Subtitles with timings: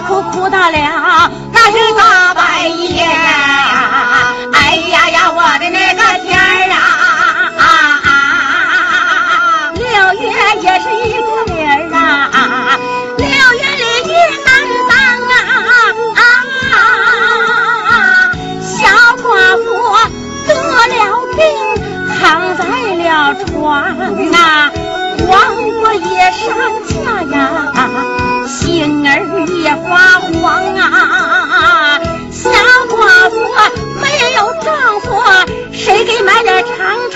[0.00, 3.04] 哭哭到了那是大半夜。
[4.52, 6.76] 哎呀呀，我的那个天儿啊！
[9.74, 9.82] 六
[10.22, 10.26] 月
[10.62, 11.96] 也是一个理儿啊，
[13.16, 14.10] 六月里雨
[14.44, 14.48] 难
[14.88, 14.90] 当
[16.14, 16.20] 啊！
[18.62, 18.76] 小
[19.22, 19.26] 寡
[19.64, 19.66] 妇
[20.46, 20.50] 得
[20.88, 20.96] 了
[21.36, 21.38] 病，
[22.18, 22.18] 躺
[22.56, 22.60] 在
[22.94, 23.04] 了
[23.46, 23.56] 床
[24.32, 24.36] 啊，
[25.26, 25.32] 王
[25.80, 26.46] 婆也上
[26.86, 26.92] 架
[27.36, 27.36] 呀，
[28.68, 29.24] 心儿
[29.62, 31.98] 也发慌啊。
[32.30, 32.50] 小
[32.90, 33.36] 寡妇
[33.98, 34.04] 没
[34.36, 35.06] 有丈夫，
[35.72, 37.07] 谁给买点尝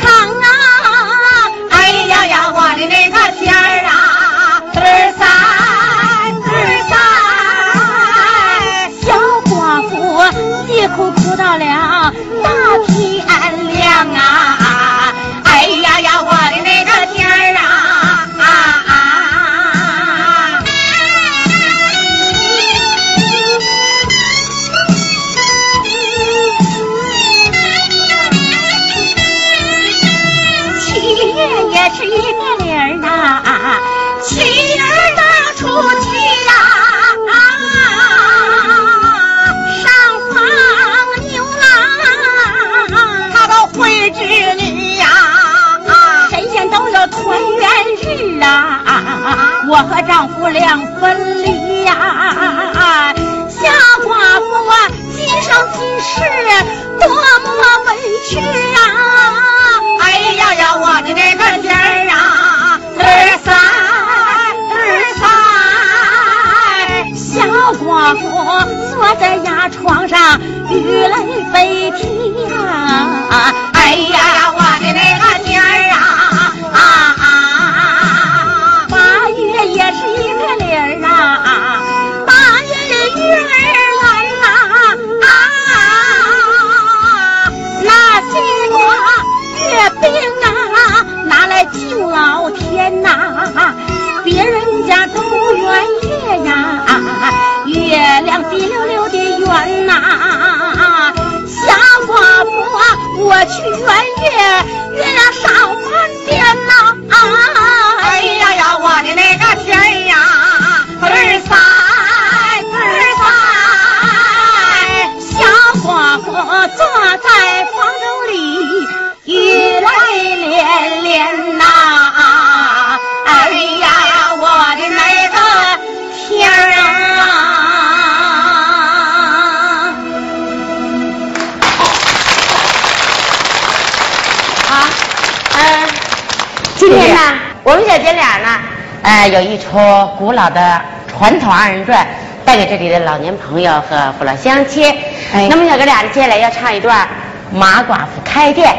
[139.32, 139.78] 呃，有一出
[140.18, 142.06] 古老的传统二人转，
[142.44, 144.84] 带给这里的老年朋友和父老乡亲。
[145.32, 147.08] 哎那么小哥俩接下来要唱一段
[147.56, 148.70] 《马寡妇开店》，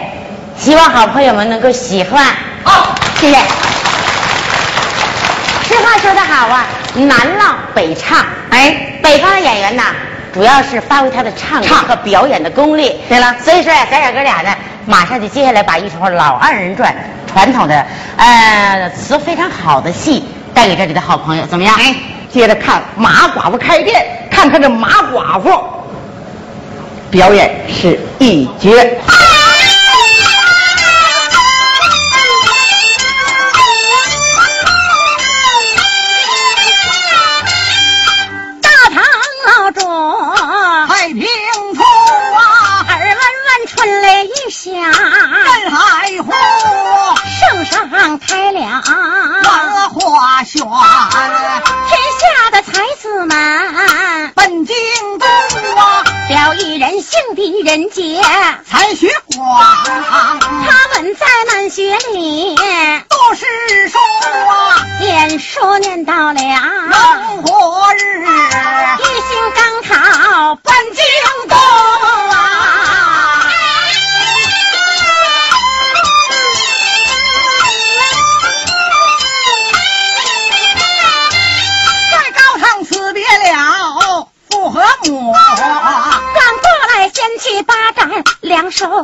[0.64, 2.24] 希望好朋友们能够喜欢。
[2.66, 3.38] 哦，谢谢。
[5.68, 9.86] 这话说得好啊，南浪北唱，哎，北方的演员呐，
[10.32, 13.02] 主要是发挥他的唱唱和表演的功力。
[13.10, 14.54] 对了，所以说呀，咱小哥俩呢，
[14.86, 16.94] 马上就接下来把一出老二人转
[17.34, 17.84] 传统的
[18.18, 21.76] 呃词非常好的戏带给这里的好朋友，怎么样？
[21.76, 21.96] 哎，
[22.32, 25.50] 接着看马寡妇开店，看看这马寡妇
[27.10, 28.98] 表演是一绝。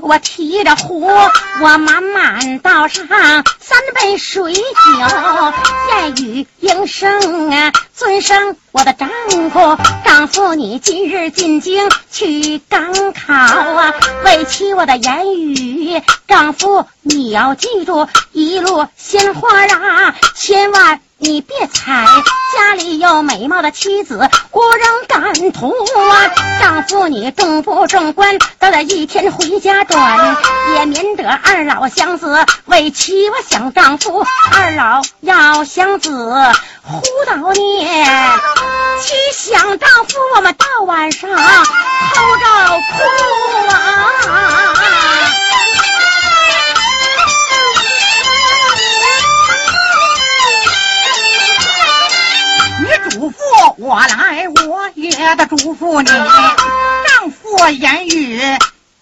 [0.09, 1.05] 我提着壶，
[1.61, 3.07] 我满满倒上
[3.59, 4.61] 三杯水酒。
[5.91, 9.07] 言语应声啊，尊声我的丈
[9.51, 13.93] 夫，丈夫你今日进京去赶考啊，
[14.25, 21.01] 为妻我的言语，丈夫你要记住，一路鲜花啊，千万。
[21.21, 22.05] 你别猜，
[22.55, 26.31] 家里有美貌的妻子，国人感同啊。
[26.61, 30.37] 丈夫你中不中官，到了一天回家转，
[30.75, 32.45] 也免得二老相思。
[32.65, 36.09] 为妻我想丈夫，二老要相子，
[36.83, 38.07] 胡捣念。
[39.01, 42.45] 妻想丈夫，我们到晚上偷着
[42.79, 43.03] 哭
[43.67, 43.75] 啊。
[53.09, 53.35] 嘱咐
[53.77, 56.07] 我来，我也得嘱咐你。
[56.07, 58.41] 丈夫言语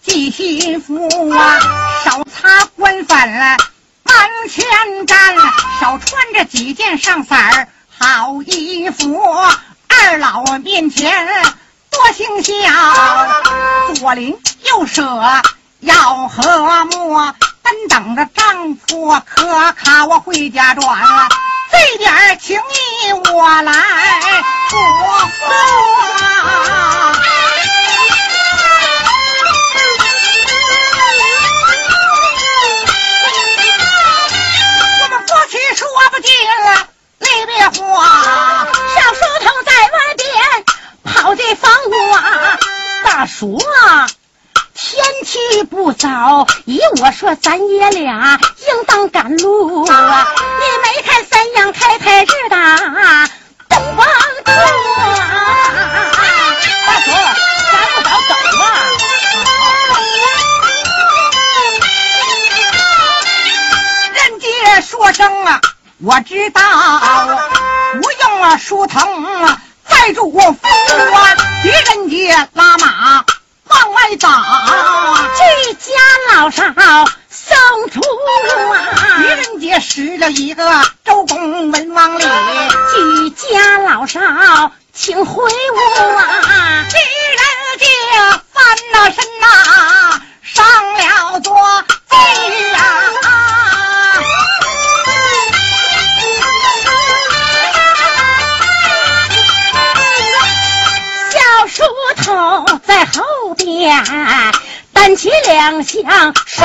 [0.02, 1.58] 记心腹啊，
[2.04, 5.36] 少擦官粉，门前站，
[5.80, 9.20] 少穿着几件上色儿好衣服。
[9.88, 11.26] 二老面前
[11.90, 15.02] 多行孝，左邻右舍
[15.80, 17.18] 要和睦，
[17.68, 20.98] 等等着丈夫可考回家转。
[21.70, 23.72] 这点情谊我来
[24.70, 25.52] 托付！
[35.00, 36.32] 我们夫妻说不尽
[37.18, 40.26] 离别话，小书童在外边
[41.04, 42.58] 跑进房屋啊，
[43.04, 44.08] 大叔啊。
[44.80, 50.28] 天气不早，依我说，咱爷俩应当赶路啊！
[50.36, 52.56] 你没看三阳开泰日的
[53.68, 54.06] 东方
[54.44, 54.52] 出
[55.20, 55.20] 啊！
[56.86, 57.10] 大叔，
[57.72, 58.64] 咱不早走嘛？
[64.14, 65.60] 人家说声啊，
[66.04, 66.62] 我知道，
[68.00, 73.24] 不用啊，书童啊，再嘱咐啊，别人家拉马。
[73.68, 74.28] 往外走，
[75.36, 75.92] 居家
[76.34, 76.62] 老少
[77.28, 78.00] 送出
[78.72, 79.18] 啊！
[79.18, 80.64] 狄仁杰拾了一个
[81.04, 82.24] 周公文王礼，
[82.94, 84.20] 居家老少
[84.92, 86.24] 请回屋啊！
[86.88, 86.96] 狄
[87.36, 87.42] 仁
[87.78, 87.86] 杰
[88.52, 91.54] 翻了身呐，上了座
[92.08, 92.16] 机
[92.74, 92.78] 啊！
[102.24, 103.22] 头在后。
[103.56, 104.04] 边
[104.92, 106.02] 担起两箱
[106.46, 106.64] 书，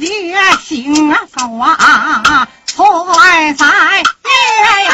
[0.00, 4.90] 敌人的心啊走啊，快在月呀。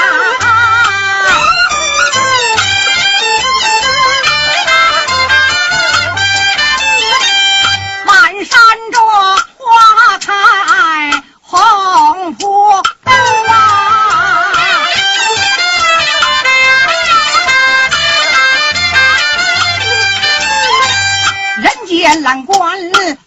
[22.23, 22.79] 蓝关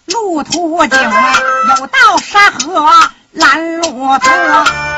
[0.06, 2.88] 路途久，有道沙河
[3.32, 4.30] 拦骆驼，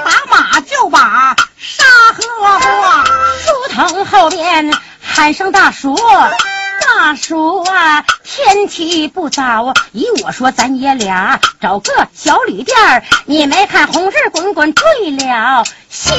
[0.05, 1.85] 打马就把沙
[2.15, 3.05] 河过。
[3.43, 16.13] 书藤后边喊声大叔，大叔啊，天气不早，依我说，咱爷俩找个小旅店，你没看红日滚滚坠了西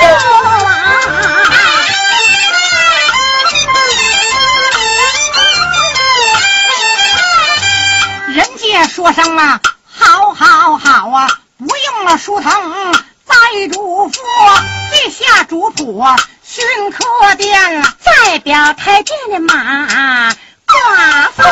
[0.00, 0.06] 窝
[0.66, 1.00] 啊。
[8.94, 9.60] 说声啊，
[9.92, 12.92] 好好好啊，不用了书童
[13.24, 13.34] 再
[13.72, 14.12] 嘱咐，
[14.92, 18.38] 记下主仆训客店再。
[18.38, 20.32] 表太监的马
[20.66, 21.42] 寡妇。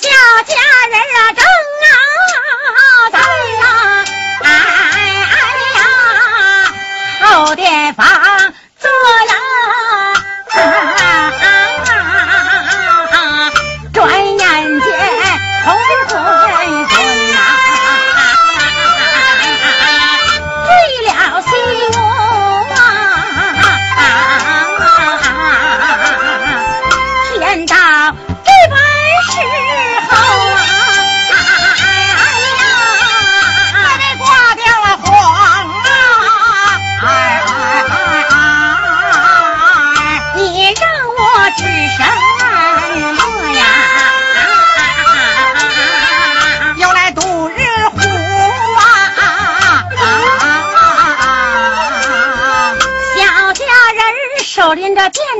[0.00, 0.08] 小
[0.46, 0.54] 家
[0.90, 1.44] 人啊，正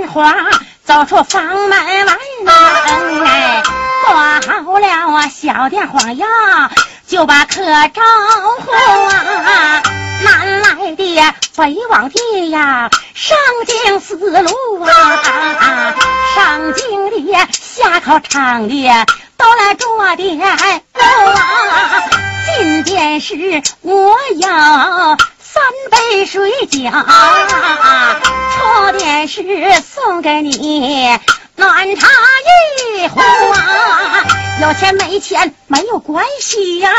[0.08, 0.34] 着电话
[0.84, 3.62] 走出房门外门哎，
[4.06, 4.88] 挂好了。
[5.14, 6.26] 啊小电话呀，
[7.06, 8.02] 就把客招
[8.60, 9.82] 呼啊。
[10.22, 15.94] 南来的北往的呀，上京四路啊，
[16.34, 22.02] 上京的下考场的都来做点路啊。
[22.56, 25.16] 进殿时我要
[25.58, 26.88] 三杯水饺，
[28.54, 29.42] 出殿时
[29.82, 31.18] 送给你
[31.56, 32.06] 暖茶
[32.94, 34.24] 一壶啊。
[34.62, 36.90] 有钱没钱没有关系呀、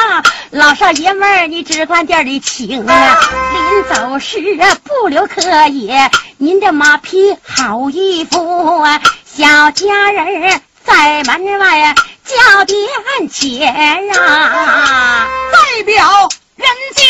[0.49, 3.17] 老少爷们儿你只管店里请啊。
[3.53, 4.41] 临走时
[4.83, 11.95] 不留客也，您的马匹好衣服啊，小家人在门外
[12.25, 13.73] 叫点钱
[14.17, 15.29] 啊。
[15.53, 16.27] 代表
[16.69, 17.01] 人家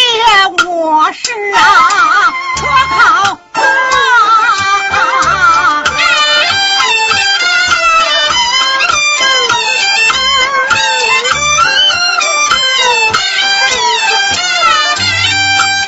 [0.69, 1.19] 我是
[1.53, 1.59] 啊，
[2.55, 2.61] 可
[2.95, 2.97] 考
[3.59, 3.61] 啊！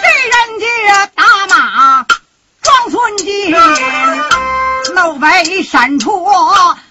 [0.01, 0.65] 这人家
[1.15, 1.55] 打马
[2.61, 3.55] 撞孙金，
[4.95, 6.25] 路北闪出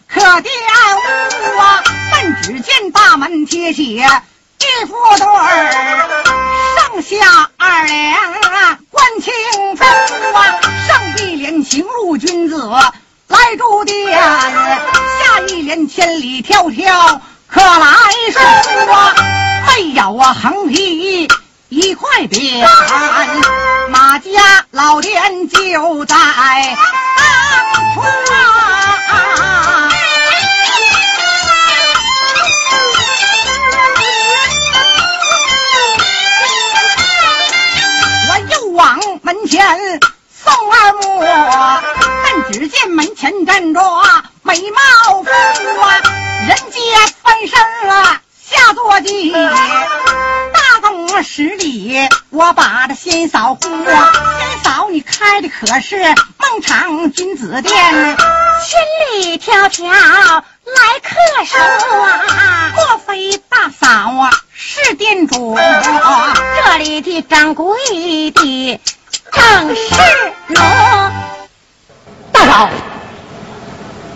[0.09, 0.49] 可玷
[0.97, 1.85] 污啊！
[2.11, 6.50] 但只见大门贴写一副对儿，
[6.90, 9.33] 上下二两啊关清
[9.76, 9.87] 风
[10.35, 10.61] 啊！
[10.88, 12.68] 上一联行路君子
[13.29, 17.87] 来住店，下一联千里迢迢可来
[18.33, 18.40] 书
[18.92, 19.14] 啊！
[19.68, 21.29] 没有啊横批
[21.68, 22.66] 一块匾，
[23.90, 29.80] 马家老店就在当初啊！
[38.81, 40.01] 往门前
[40.33, 41.23] 送二目，
[42.25, 43.81] 但只见门前站着
[44.40, 45.31] 美貌妇
[45.83, 46.01] 啊，
[46.49, 46.81] 人皆
[47.23, 49.33] 翻身了下座的，
[50.53, 51.97] 大动十里，
[52.31, 55.97] 我把这新嫂呼，先嫂你开的可是
[56.37, 58.81] 孟尝君子店，千
[59.13, 60.43] 里迢迢来
[61.01, 61.15] 客
[62.75, 65.57] 莫非大嫂啊是店主？
[65.57, 67.77] 这里的掌柜
[68.33, 68.81] 的
[69.31, 69.93] 正是
[70.49, 70.61] 奴。
[72.33, 72.69] 大嫂，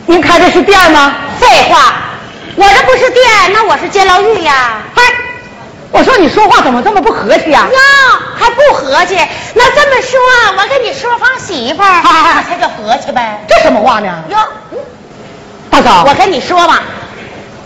[0.07, 1.15] 您开的是店吗？
[1.39, 1.95] 废话，
[2.57, 4.83] 我这不是店，那我是监牢狱呀。
[4.95, 5.03] 嗨，
[5.91, 7.67] 我说你说话怎么这么不和气啊？
[7.71, 7.79] 哟，
[8.37, 9.19] 还不和气？
[9.55, 10.21] 那这么说，
[10.57, 13.45] 我跟你说房媳妇儿，那才叫和气呗。
[13.49, 14.07] 这什么话呢？
[14.29, 14.39] 哟，
[15.69, 16.83] 大嫂，我跟你说吧，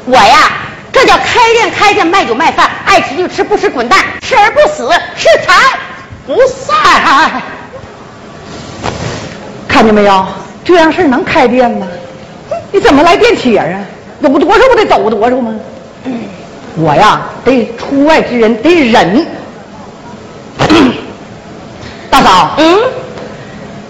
[0.06, 0.52] 我呀，
[0.90, 5.52] 这叫开店开店，卖酒卖饭，爱吃就吃，不吃滚蛋，吃而不死，是财
[6.26, 7.42] 不散。
[9.68, 10.26] 看见没有？
[10.64, 11.86] 这样事儿能开店吗？
[12.72, 13.80] 你怎么来电铁啊？
[14.20, 15.54] 有多少不得走多少吗？
[16.76, 19.26] 我呀，得出外之人得忍。
[22.10, 22.78] 大嫂，嗯，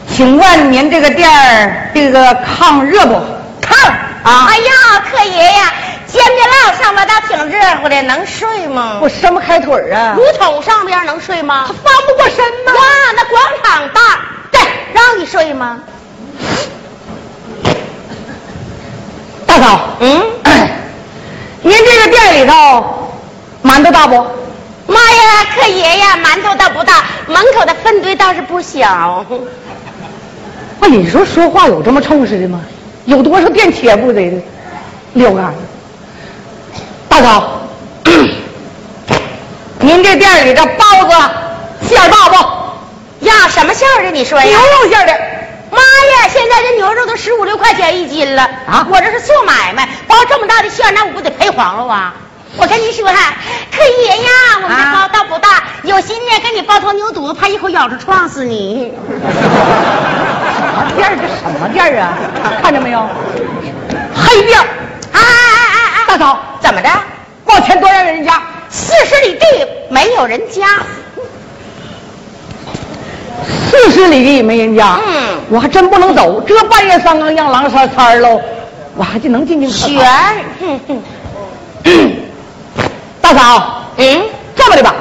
[0.09, 3.14] 请问您这个店儿这个炕热不？
[3.61, 3.75] 炕
[4.23, 4.47] 啊！
[4.49, 5.73] 哎呀，客爷呀，
[6.07, 8.99] 煎饼烙上面倒挺热乎的，能睡吗？
[9.03, 11.67] 我伸不开腿儿啊，炉筒上边能睡吗？
[11.67, 12.73] 翻不过身吗。
[12.75, 12.83] 哇，
[13.17, 14.01] 那广场大，
[14.51, 14.61] 对，
[14.95, 15.79] 让你睡吗？
[19.49, 20.23] 大嫂，嗯，
[21.63, 22.85] 您这个店里头
[23.65, 24.15] 馒头大不？
[24.87, 29.25] 妈呀，可爷呀，馒头倒不大，门口的粪堆倒是不小。
[30.81, 32.61] 哎，你说说话有这么冲实的吗？
[33.07, 34.37] 有多少店切不得的？
[35.15, 35.55] 溜干。
[37.09, 37.61] 大嫂，
[39.81, 41.17] 您这店里的包子
[41.89, 43.27] 馅儿大不？
[43.27, 44.11] 呀，什么馅儿的？
[44.11, 44.45] 你说呀？
[44.45, 45.13] 牛肉馅儿的。
[45.79, 52.14] 妈呀，现在这牛肉都十五六块钱一斤了啊我这是做买卖，包这么大的馅儿，那我不得赔黄了啊！
[52.57, 53.35] 我跟你说哈，
[53.71, 54.31] 可爷呀，
[54.62, 58.93] 我们这啊包倒不大，有心呢给你包头牛肚子，怕一口咬着撞死你。
[60.57, 61.17] 什么店儿？
[61.17, 62.19] 这什么店儿啊？
[62.62, 63.07] 看见没有？
[64.17, 64.67] 黑店儿。
[65.12, 66.88] 哎哎哎哎哎，大嫂，怎么的？
[67.45, 68.43] 往前多让人家。
[68.71, 70.67] 四十里地没有人家，
[73.70, 74.98] 四十里地没人家。
[75.07, 76.42] 嗯我还真不能走。
[76.42, 78.38] 这半夜三更让狼三三儿喽，
[78.96, 80.11] 我还就能进进可全草。，
[80.61, 80.81] 哼
[81.85, 82.12] 哼，
[83.22, 84.22] 大嫂，嗯，
[84.55, 84.94] 这么的吧，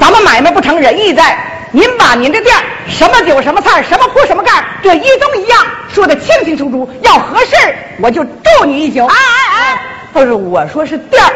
[0.00, 1.38] 咱们买卖不成仁义在。
[1.70, 5.58] 您把您的店儿什么酒什么菜什么铺什么盖这一东一样
[5.92, 9.04] 说的清清楚楚，要合适我就住你一宿。
[9.06, 9.78] 哎哎哎，
[10.12, 11.32] 不是我说是店儿，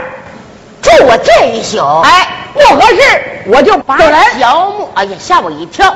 [0.80, 4.12] 住我这一宿，哎，不合适我就把人。
[4.40, 5.94] 小木，哎呀，吓我一跳。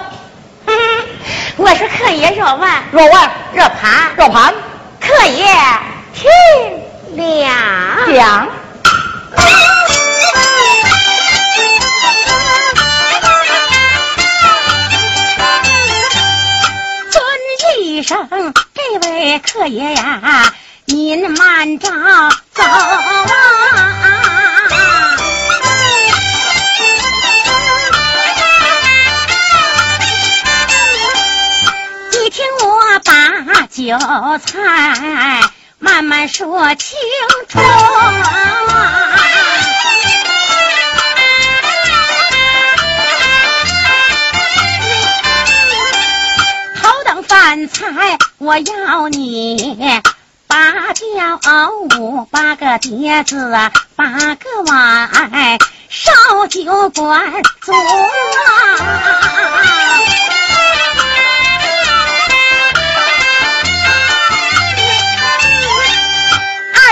[1.56, 4.54] 我是客爷若万，若万，若盘，若盘。
[5.00, 5.46] 客爷
[6.14, 6.30] 听
[7.16, 7.54] 两。
[8.08, 8.48] 两，
[17.10, 17.22] 尊
[17.82, 18.28] 一声，
[18.74, 20.52] 这位客爷呀，
[20.86, 21.88] 您慢着
[22.52, 23.93] 走啊！
[33.74, 33.98] 把酒
[34.38, 35.40] 菜
[35.80, 36.96] 慢慢说清
[37.48, 37.58] 楚。
[46.80, 50.00] 头等饭菜，我要你
[50.46, 51.40] 八吊
[51.98, 53.50] 五八个碟子，
[53.96, 54.06] 八
[54.36, 55.10] 个碗，
[55.88, 57.72] 烧酒管足！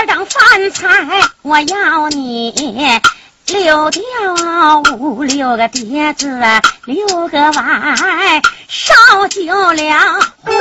[0.03, 2.51] 二等饭菜，我要你
[3.47, 4.01] 六吊
[4.97, 6.27] 五六个碟子，
[6.83, 8.93] 六个碗，烧
[9.29, 10.51] 酒两壶！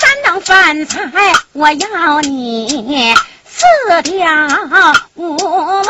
[0.00, 1.00] 三等饭菜，
[1.52, 3.14] 我要你
[3.46, 4.26] 四吊
[5.14, 5.84] 五碗。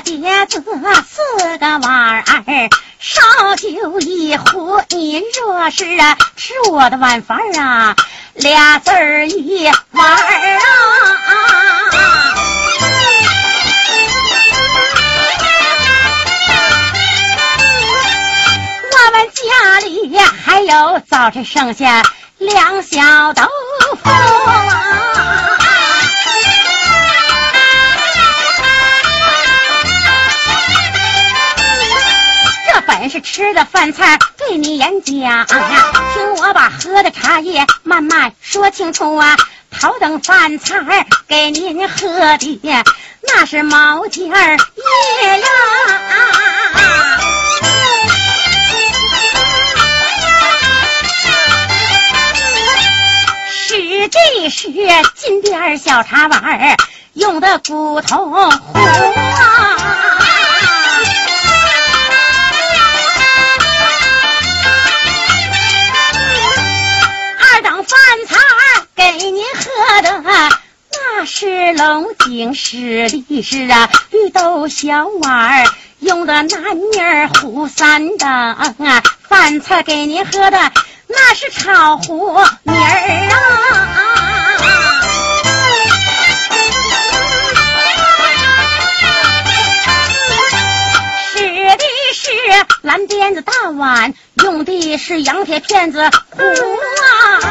[0.00, 2.24] 碟子，四个碗儿，
[2.98, 3.22] 烧
[3.56, 4.82] 酒一壶。
[4.88, 7.96] 您若是啊吃我的晚饭啊，
[8.34, 10.62] 俩字儿一碗儿啊。
[18.92, 22.02] 我们家里还有早晨剩下
[22.38, 23.42] 两小豆
[24.02, 25.58] 腐啊。
[33.08, 35.46] 是吃的饭菜，对你演讲。
[35.46, 39.36] 听我把喝的茶叶慢慢说清楚啊。
[39.70, 42.60] 头等饭菜给您喝的
[43.26, 44.56] 那是毛尖儿
[45.22, 45.46] 叶呀。
[53.48, 54.68] 实际是
[55.16, 56.76] 金边小茶碗儿
[57.14, 60.23] 用的骨头壶啊。
[67.64, 67.88] 等饭
[68.28, 68.36] 菜
[68.94, 75.66] 给您喝的那是龙井十里是啊，绿豆小碗儿
[75.98, 78.74] 用的南泥儿糊三等啊，
[79.26, 80.72] 饭菜给您喝的
[81.06, 84.93] 那是炒糊泥儿啊。
[92.24, 92.30] 是
[92.80, 97.42] 蓝鞭子大碗用的是羊铁片子糊啊。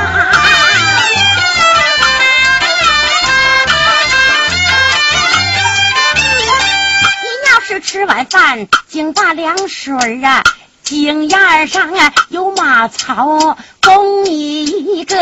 [7.21, 10.41] 您要是吃晚饭井把凉水啊
[10.81, 15.15] 井沿上啊有马槽供你一个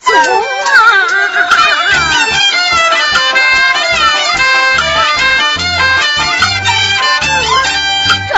[0.00, 1.04] 足啊。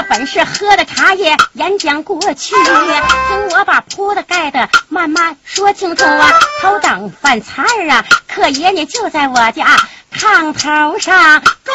[0.03, 2.55] 本是喝的茶叶，演讲过去。
[2.55, 6.31] 听我把铺子盖的慢慢说清楚啊。
[6.61, 9.67] 头等饭菜啊，客爷你就在我家
[10.13, 11.73] 炕头上住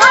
[0.00, 0.08] 啊。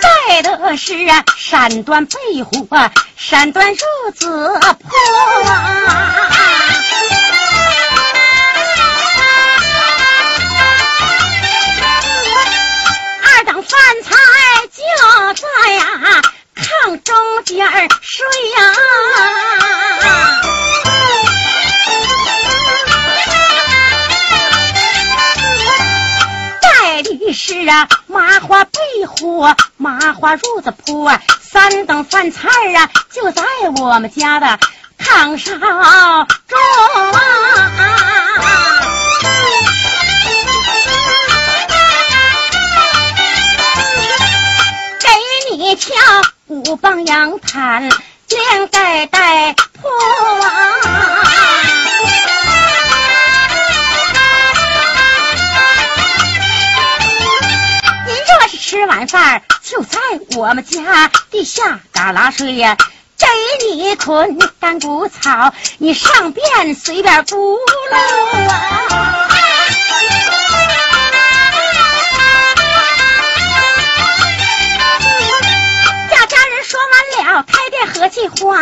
[0.00, 4.28] 在的是啊，山端被火，山端褥子
[4.72, 6.79] 铺啊。
[13.70, 14.10] 饭菜
[14.74, 14.82] 就
[15.34, 15.84] 在呀
[16.56, 17.64] 炕中间
[18.00, 18.58] 睡呀，
[26.60, 28.80] 带的是啊麻花被
[29.22, 33.44] 窝、麻花褥子铺啊，三等饭菜啊就在
[33.76, 34.58] 我们家的
[34.98, 36.26] 炕上中啊。
[45.60, 45.92] 你瞧
[46.46, 49.88] 五棒羊毯，连盖带铺
[50.40, 50.48] 啊！
[58.06, 59.98] 您这是吃晚饭就在
[60.34, 62.78] 我们家地下旮旯睡呀？
[63.18, 63.26] 给
[63.76, 69.28] 你捆干谷草，你上便随便咕噜啊！
[76.70, 78.56] 说完了开店和气话，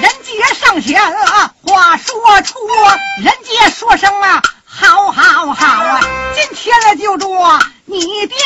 [0.00, 2.54] 人杰上贤啊，话说出，
[3.20, 6.00] 人杰说声啊，好好好啊，
[6.36, 7.36] 今天了就住
[7.86, 8.36] 你爹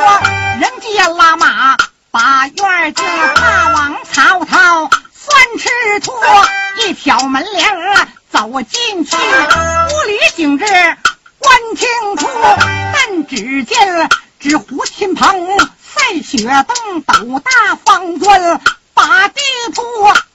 [0.00, 0.20] 我，
[0.58, 1.76] 人杰拉马
[2.10, 3.02] 把院子
[3.34, 6.14] 踏往曹操，算吃土，
[6.78, 12.26] 一挑门帘走进去，屋里景致观清楚，
[12.94, 14.08] 但只见
[14.40, 15.58] 纸糊亲朋。
[15.94, 18.60] 赛雪灯斗大方砖，
[18.94, 19.40] 把地
[19.72, 19.82] 铺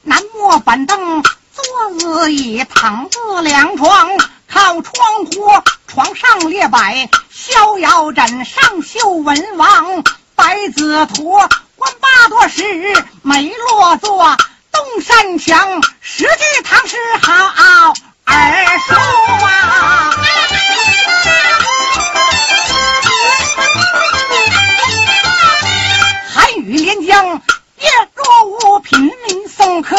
[0.04, 4.08] 南磨板凳，桌子椅躺子凉床，
[4.50, 5.52] 靠窗户
[5.86, 10.04] 床上列摆逍遥枕，上绣文王
[10.36, 11.38] 白子图，
[11.76, 12.64] 观八多时
[13.22, 14.38] 没落座，
[14.72, 17.94] 东山墙十句唐诗好
[18.26, 18.96] 耳熟
[19.46, 20.16] 啊。
[26.90, 27.40] 边疆，
[27.80, 29.96] 夜若无贫民送客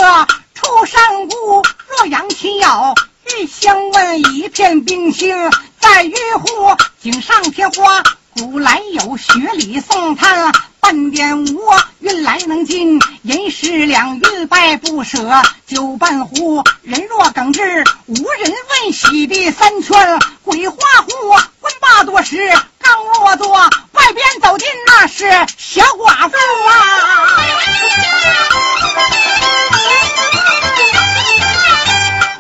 [0.55, 1.63] 出山谷。
[1.87, 2.97] 若阳亲友
[3.29, 5.33] 欲相问，一片冰心
[5.79, 6.77] 在玉壶。
[7.01, 8.03] 井上添花，
[8.35, 11.61] 古来有雪里送炭，半点无
[12.11, 16.65] 运来能进，银十两运败不舍酒半壶。
[16.83, 20.19] 人若耿直，无人问喜地三圈。
[20.43, 21.13] 鬼花壶，
[21.61, 22.53] 问罢多时。
[22.81, 26.37] 刚落座，外边走进那是小寡妇
[26.69, 26.75] 啊！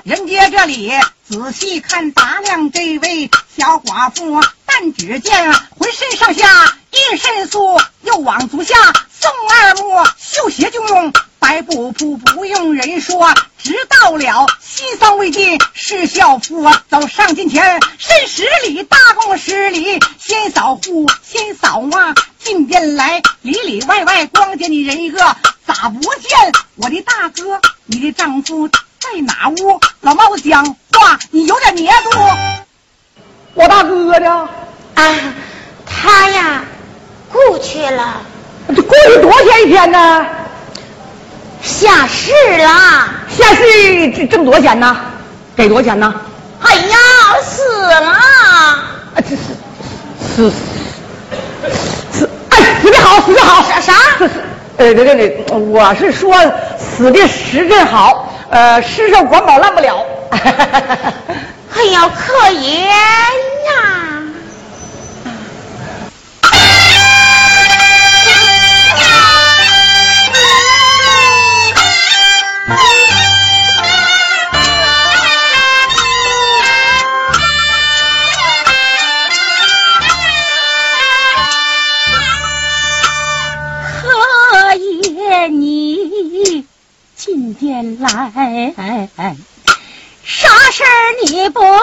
[0.02, 0.92] 人家这里
[1.28, 4.40] 仔细看打量这位小寡妇，
[4.94, 8.74] 只见浑身上下一身素，又往足下
[9.10, 11.12] 送二目，绣鞋就用。
[11.38, 16.70] 白布铺不用人说，直到了西丧未尽是孝妇。
[16.88, 19.98] 走上近前，伸十里，大共十里。
[20.18, 25.18] 先扫户，先扫袜，进店来，里里外外光见你人一个，
[25.66, 27.60] 咋不见我的大哥？
[27.86, 29.80] 你的丈夫在哪屋？
[30.02, 32.10] 老帽子讲话，你有点黏度。
[33.54, 34.48] 我大哥呢？
[35.00, 35.14] 啊，
[35.86, 36.62] 他呀，
[37.32, 38.20] 过去了。
[38.68, 40.26] 这过去多少钱一天呢？
[41.62, 44.96] 下市了，下市挣挣多少钱呢？
[45.56, 46.14] 给多少钱呢？
[46.60, 46.96] 哎呀，
[47.42, 48.10] 死了！
[48.10, 49.36] 啊，这是
[50.36, 50.52] 死
[52.12, 53.62] 死哎，死的好，死的好！
[53.62, 53.94] 啥啥？
[54.76, 56.34] 呃，对对对，我是说
[56.78, 60.04] 死的时辰好，呃，尸首管饱烂不了。
[60.30, 64.19] 哎呀，可爷呀！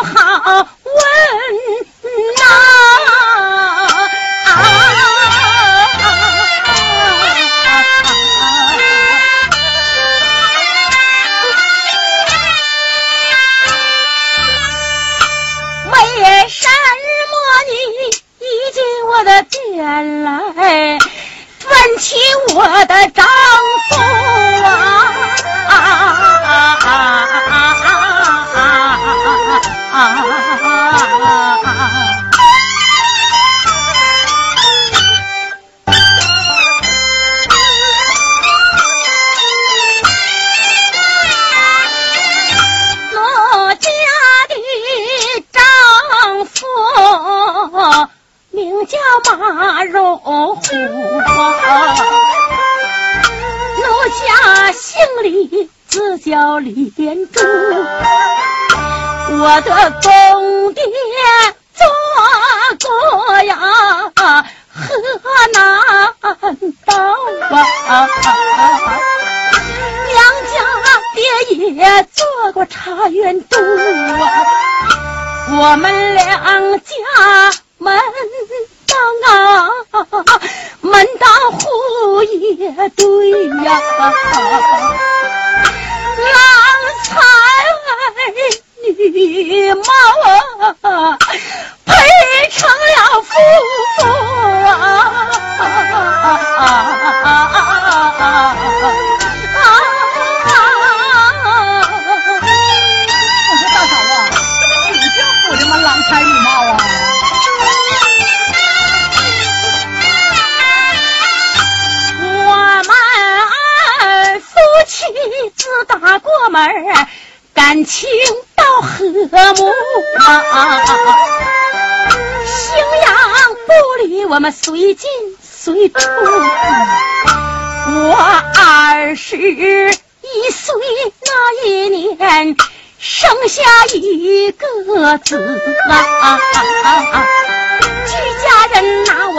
[0.03, 0.93] 好问
[2.37, 2.77] 呐？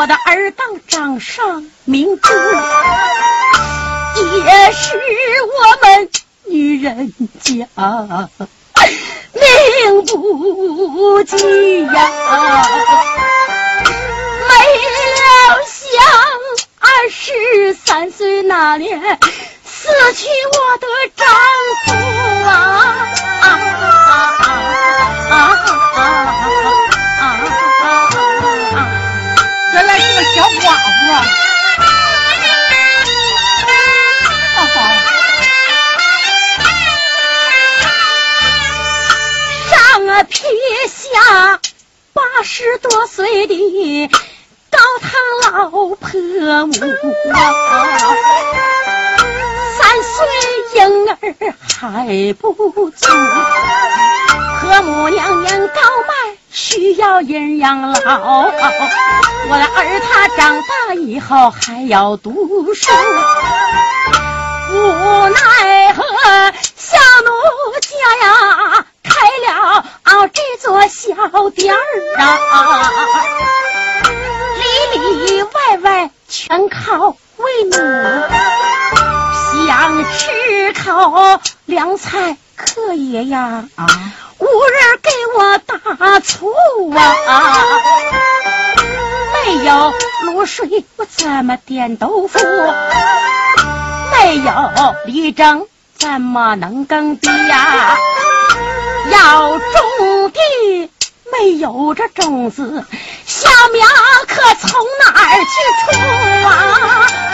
[0.08, 2.32] 的儿当掌上明珠，
[4.38, 4.98] 也是
[5.44, 6.10] 我们
[6.46, 7.68] 女人家
[9.34, 11.92] 命不济呀。
[14.48, 14.54] 没
[15.14, 15.22] 料
[15.66, 15.76] 想
[16.80, 18.98] 二十三岁那年
[19.62, 21.28] 死去我的丈
[21.84, 21.92] 夫
[22.48, 22.48] 啊！
[29.72, 31.14] 原来是个小寡妇啊！
[34.56, 34.76] 大嫂，
[39.70, 39.76] 上
[40.08, 40.40] 啊撇
[40.88, 41.60] 下
[42.12, 44.10] 八十多岁的
[44.70, 45.10] 高堂
[45.52, 45.96] 老婆
[46.66, 46.72] 母
[47.32, 47.36] 啊，
[49.88, 50.12] 三岁
[50.74, 51.14] 婴儿
[51.80, 52.52] 还不
[52.90, 53.06] 足，
[54.60, 58.50] 婆母娘娘高迈需要人养老，我
[59.48, 62.90] 的儿他长大以后还要读书。
[64.72, 66.02] 无奈何，
[66.76, 67.30] 小奴
[67.80, 67.88] 家
[68.26, 69.10] 呀，开
[69.46, 69.84] 了
[70.34, 71.80] 这座小店儿
[72.18, 72.90] 啊，
[74.58, 74.62] 里
[74.98, 77.78] 里外外全靠为奴，
[79.68, 83.68] 想吃口凉菜可也呀，
[84.38, 86.50] 无人给我打醋
[86.90, 87.54] 啊，
[89.44, 89.92] 没有
[90.24, 92.38] 卤水，我怎么点豆腐？
[94.16, 95.66] 没有力争，
[95.98, 97.98] 怎么能耕地呀？
[99.12, 100.90] 要种地，
[101.32, 102.84] 没有这种子，
[103.26, 103.86] 小苗
[104.26, 104.70] 可从
[105.04, 105.50] 哪儿去
[105.84, 105.98] 出
[106.46, 106.50] 啊？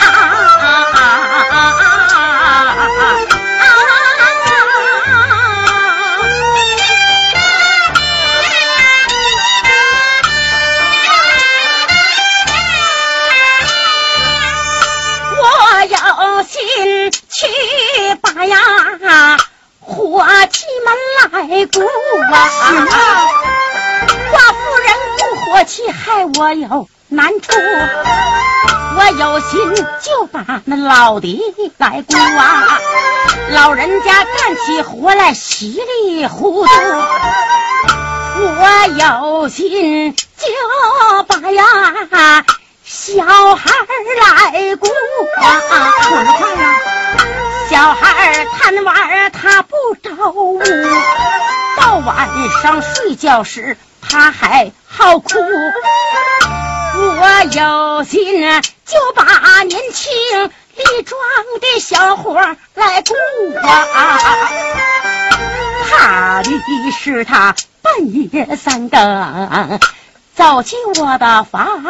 [0.01, 1.07] 啊啊啊
[1.39, 3.15] 啊啊
[15.37, 15.43] 我
[15.85, 18.57] 有心去把呀
[19.81, 20.89] 伙计们
[21.33, 21.81] 来雇
[22.33, 23.64] 啊！
[25.55, 27.53] 我气害我有难处，
[28.97, 29.61] 我有心
[30.03, 31.41] 就把那老的
[31.79, 32.81] 来雇啊！
[33.51, 36.73] 老人家干起活来稀里糊涂，
[38.37, 40.49] 我有心就
[41.29, 41.63] 把呀
[42.83, 43.23] 小
[43.55, 43.71] 孩
[44.51, 44.89] 来雇
[45.41, 45.93] 啊！
[47.71, 50.61] 小孩贪玩他不着屋，
[51.79, 52.29] 到晚
[52.61, 53.79] 上睡觉时，
[54.09, 55.31] 他还好哭。
[56.97, 58.23] 我有心
[58.85, 60.13] 就把年轻
[60.45, 61.21] 力壮
[61.61, 62.35] 的小伙
[62.75, 63.15] 来雇
[63.57, 64.19] 啊，
[65.91, 66.51] 怕的
[66.93, 69.01] 是他半夜三更
[70.37, 71.87] 走进我的房屋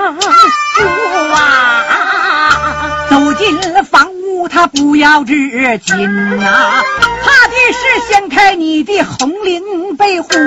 [1.32, 6.82] 啊，走进了房屋，他不要纸巾啊，
[7.24, 10.38] 怕的是掀开你的红绫被户，掀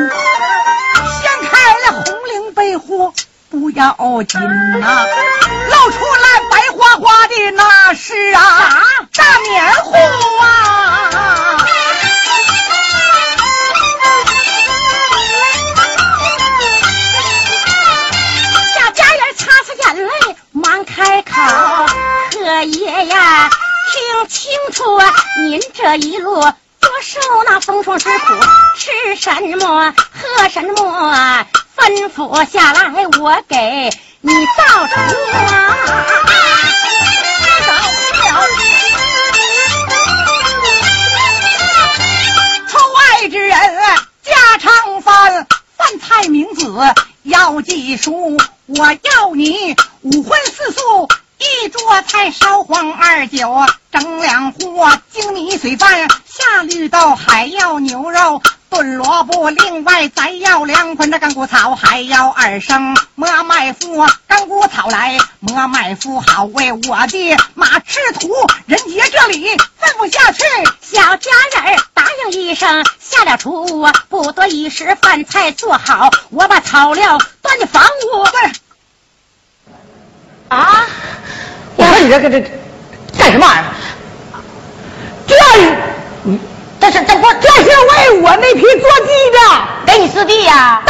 [1.50, 3.14] 开了红绫被户。
[3.50, 3.96] 不要
[4.28, 5.06] 紧呐，
[5.70, 8.42] 露出来白花花的那是啊
[9.16, 9.92] 大棉裤
[10.44, 11.58] 啊！
[20.98, 21.32] 开口
[22.34, 23.52] ：“可爷呀，
[23.92, 25.00] 听清楚，
[25.44, 28.34] 您这一路多受那风霜之苦，
[28.76, 31.46] 吃什么，喝什么。”
[31.78, 32.90] 吩咐下来，
[33.22, 33.92] 我给
[34.22, 35.78] 你造成啊！
[42.68, 43.56] 出外之人
[44.24, 45.46] 家常饭，
[45.78, 46.74] 饭菜名字
[47.28, 48.38] 要记熟。
[48.66, 51.08] 我要你五荤四素，
[51.38, 58.42] 一桌菜烧黄二酒，整两锅精米水饭，下绿豆还要牛肉。
[58.70, 64.06] 炖萝卜，另外再要两捆的干谷草，还要二升磨麦麸。
[64.38, 68.30] 干谷草来磨麦麸，好为我的马吃土。
[68.68, 70.44] 人杰这里吩咐下去，
[70.80, 73.88] 小家人答应一声，下了厨。
[74.10, 78.28] 不多一时，饭菜做好，我把草料端进房屋。
[80.50, 80.86] 啊！
[81.76, 82.40] 我说你这个这
[83.18, 83.74] 干什么玩意儿？
[85.26, 85.36] 这
[86.22, 86.40] 你。
[86.80, 89.40] 这是这我这是为我那匹坐骑的，
[89.88, 90.84] 给你四弟呀？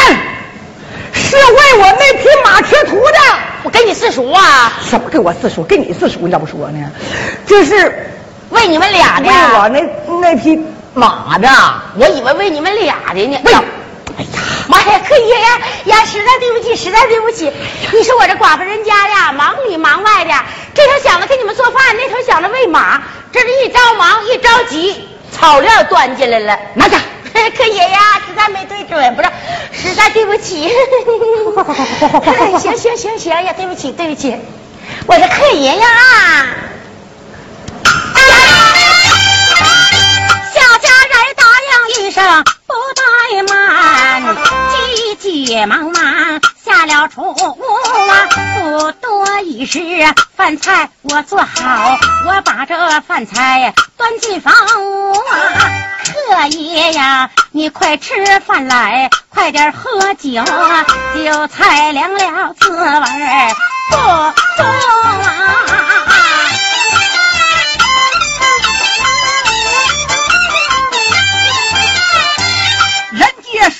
[1.12, 3.18] 是为我那匹马吃土的。
[3.64, 4.72] 我给你四叔啊？
[4.88, 5.62] 什么给我四叔？
[5.64, 6.90] 给你四叔你咋不说呢？
[7.46, 8.10] 这是
[8.50, 9.28] 为你们俩的。
[9.28, 9.82] 为我那
[10.20, 10.58] 那匹
[10.94, 11.48] 马的。
[11.98, 13.38] 我以为为你们俩的呢。
[13.44, 13.62] 哎呀，
[14.68, 17.52] 妈呀，可以呀呀，实在对不起，实在对不起。
[17.92, 20.32] 你说我这寡妇人家呀，忙里忙外的，
[20.74, 23.02] 这头想着给你们做饭，那头想着喂马，
[23.32, 25.08] 这是一着忙一着急。
[25.30, 26.98] 草料端进来了，拿下！
[27.56, 29.28] 可爷呀，实在没对准，不是，
[29.88, 30.68] 实在对不起。
[32.60, 34.36] 行行行行呀，对不起对不起，
[35.06, 35.86] 我的客爷呀。
[35.86, 36.46] 啊
[40.54, 41.44] 小家人答
[41.98, 44.36] 应一声，不怠慢，
[44.70, 49.80] 急急忙忙下了厨啊，不多一时，
[50.36, 53.74] 饭菜我做好，我把这饭菜。
[53.96, 55.18] 端进房屋啊，
[56.04, 62.76] 客爷呀，你快吃饭来，快点喝酒啊，酒菜凉了，滋味
[63.90, 64.02] 不多
[64.62, 65.97] 啊。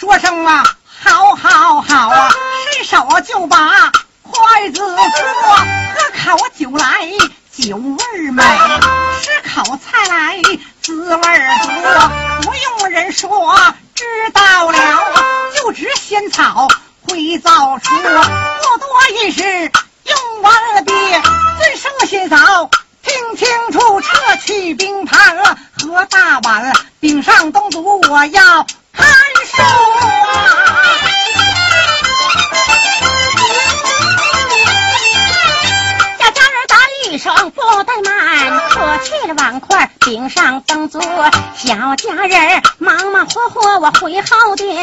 [0.08, 2.30] 说声啊，好好好啊，
[2.72, 3.92] 伸手就把
[4.22, 4.96] 筷子托，
[6.24, 7.10] 喝口酒来。
[7.52, 8.42] 酒味美，
[9.20, 10.40] 吃口菜来
[10.80, 11.22] 滋味
[11.62, 11.68] 足，
[12.40, 13.28] 不用人说
[13.94, 14.78] 知道了，
[15.54, 16.68] 就知仙草
[17.06, 18.88] 会造出，不多
[19.22, 19.42] 一时
[20.04, 20.92] 用完了毕，
[21.58, 22.70] 尊生先嫂
[23.02, 25.36] 听清楚，撤去冰盘
[25.78, 29.04] 和大碗，顶上东族我要开
[29.54, 29.64] 书啊。
[37.10, 41.00] 一声不怠慢，我去了碗筷，顶上灯烛，
[41.56, 44.76] 小家人忙忙活活我回后殿，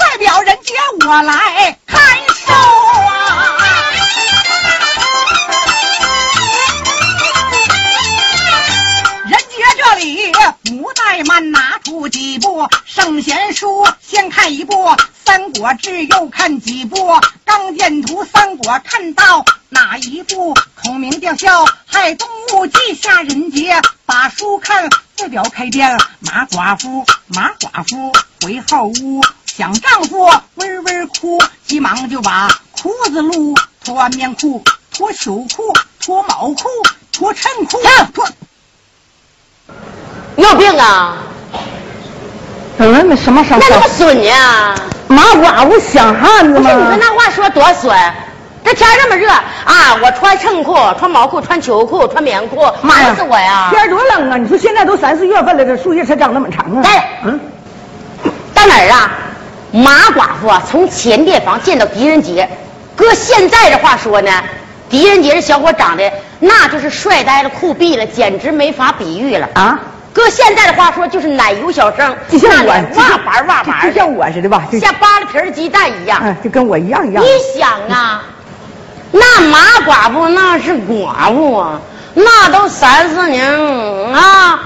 [0.00, 0.74] 代表人家
[1.06, 2.52] 我来看书
[9.84, 10.30] 这里
[10.62, 14.74] 不怠慢，拿出几部圣贤书，先看一部
[15.24, 16.96] 《三国志》，又看几部
[17.44, 19.44] 《刚剑图》，三国看到。
[19.70, 23.80] 哪一部孔明吊孝害东吴记下人杰？
[24.06, 25.98] 把书看，代表开店。
[26.20, 28.12] 马寡妇，马寡妇
[28.42, 33.54] 回后屋，想丈夫微微哭，急忙就把裤子撸，
[33.84, 34.62] 脱棉裤，
[34.92, 36.68] 脱秋裤，脱毛裤，
[37.10, 37.78] 脱衬裤，
[38.14, 38.28] 脱。
[40.36, 41.16] 有病啊！
[42.78, 43.62] 怎么，那什么什么？
[43.68, 44.30] 那么损呢？
[45.08, 46.70] 马寡妇想汉子吗？
[46.70, 47.94] 你说那话说多损？
[48.64, 49.98] 这天这么热啊！
[50.02, 53.68] 我穿衬裤、穿毛裤、穿秋裤、穿棉裤，妈呀，死我呀！
[53.70, 54.36] 天多冷啊！
[54.36, 56.82] 你说现在都三四月份了，这树叶才长那么长啊！
[56.82, 57.40] 带，嗯，
[58.54, 59.10] 带到哪儿啊？
[59.72, 62.48] 马寡妇啊，从前店房见到狄仁杰，
[62.94, 64.30] 搁现在的话说呢，
[64.92, 69.80] 狄仁杰这小伙长得那就是帅呆了、酷毙了，简直没法比喻了啊！
[70.12, 77.24] 搁现在的话说，就是奶油小生，就像我哇板哇板就像我似的吧，像扒了皮儿鸡蛋一样，嗯，就跟我一样一样。
[77.24, 77.28] 你
[77.58, 78.22] 想啊，
[79.12, 81.80] 那马寡妇那是寡妇啊，
[82.12, 83.50] 那都三四年
[84.12, 84.60] 啊，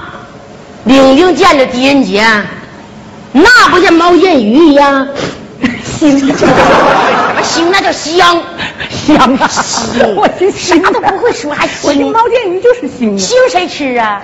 [0.83, 2.25] 领兵见着狄仁杰，
[3.31, 5.07] 那不像猫见鱼一样，
[5.99, 7.69] 腥，什么腥？
[7.71, 8.43] 那叫香
[8.89, 9.49] 香啊！
[10.15, 12.11] 我这啥都不会说，还腥？
[12.11, 13.19] 毛剑鱼就是腥。
[13.19, 14.21] 腥谁吃啊？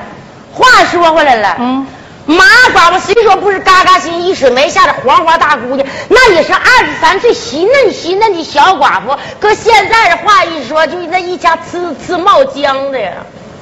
[0.53, 1.87] 话说回来了，嗯，
[2.27, 2.45] 马
[2.75, 9.17] 寡妇虽说不是嘎嘎新一水没下的黄花大姑娘，那也是二十三岁细嫩细嫩的小寡妇。
[9.39, 13.13] 搁现在的话一说，就那一家呲呲冒浆的呀，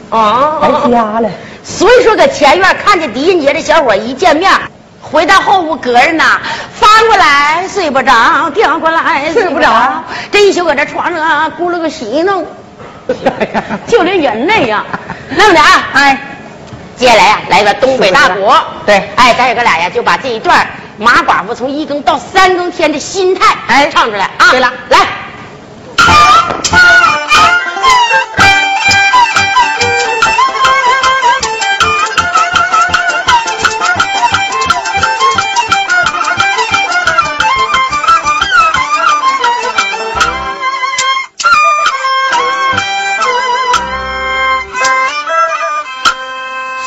[0.10, 1.30] 啊，白瞎了。
[1.64, 4.52] 所以说，搁前院看见狄仁杰这小伙一见面，
[5.02, 6.24] 回到后屋搁着呢，
[6.74, 12.46] 翻过来睡不着，调过来睡不着，这一宿搁这床上啊咕噜个洗弄，
[13.88, 14.86] 就连人那样。
[15.30, 16.18] 那么的啊，哎，
[16.96, 18.52] 接下来呀、来个东北大鼓。
[18.86, 20.66] 对哎，咱哥俩呀就把这一段
[20.98, 24.52] 马寡妇从一更到三更天的心态哎唱出来啊。
[24.52, 25.00] 对了来。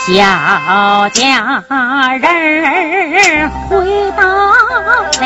[0.06, 0.12] 小
[1.14, 1.18] 家
[2.20, 4.22] 人回到
[5.18, 5.24] 了，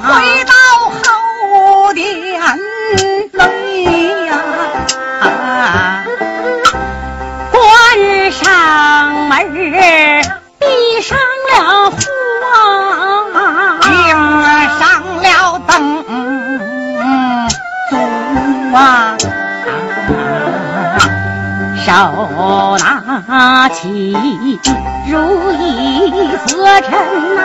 [0.00, 0.08] 回
[0.46, 0.52] 到
[0.88, 2.02] 后殿
[3.34, 3.44] 里
[4.24, 4.32] 呀，
[7.52, 7.54] 关
[8.32, 8.40] 上
[9.28, 9.36] 门，
[10.58, 10.64] 闭
[11.02, 11.18] 上
[11.50, 11.52] 了
[11.90, 11.98] 火，
[13.90, 13.92] 迎
[14.78, 14.80] 上
[15.20, 15.28] 了
[15.66, 15.70] 灯
[17.90, 17.92] 烛
[18.74, 18.78] 啊，
[21.90, 24.12] 手拿起
[25.08, 26.46] 如意合
[26.82, 26.88] 针
[27.34, 27.40] 呐、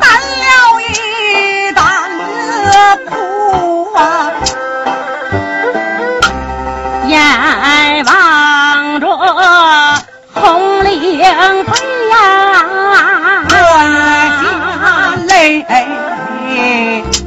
[0.00, 0.06] 担
[0.38, 1.82] 了一担
[2.16, 2.30] 子
[3.08, 3.12] 苦
[3.96, 3.98] 啊，
[7.08, 7.10] 眼
[8.04, 9.04] 望着
[10.32, 11.18] 红领
[11.64, 11.70] 飞
[12.12, 12.14] 呀，
[13.50, 13.52] 落
[14.38, 14.40] 下
[15.26, 15.28] 泪
[17.10, 17.18] 珠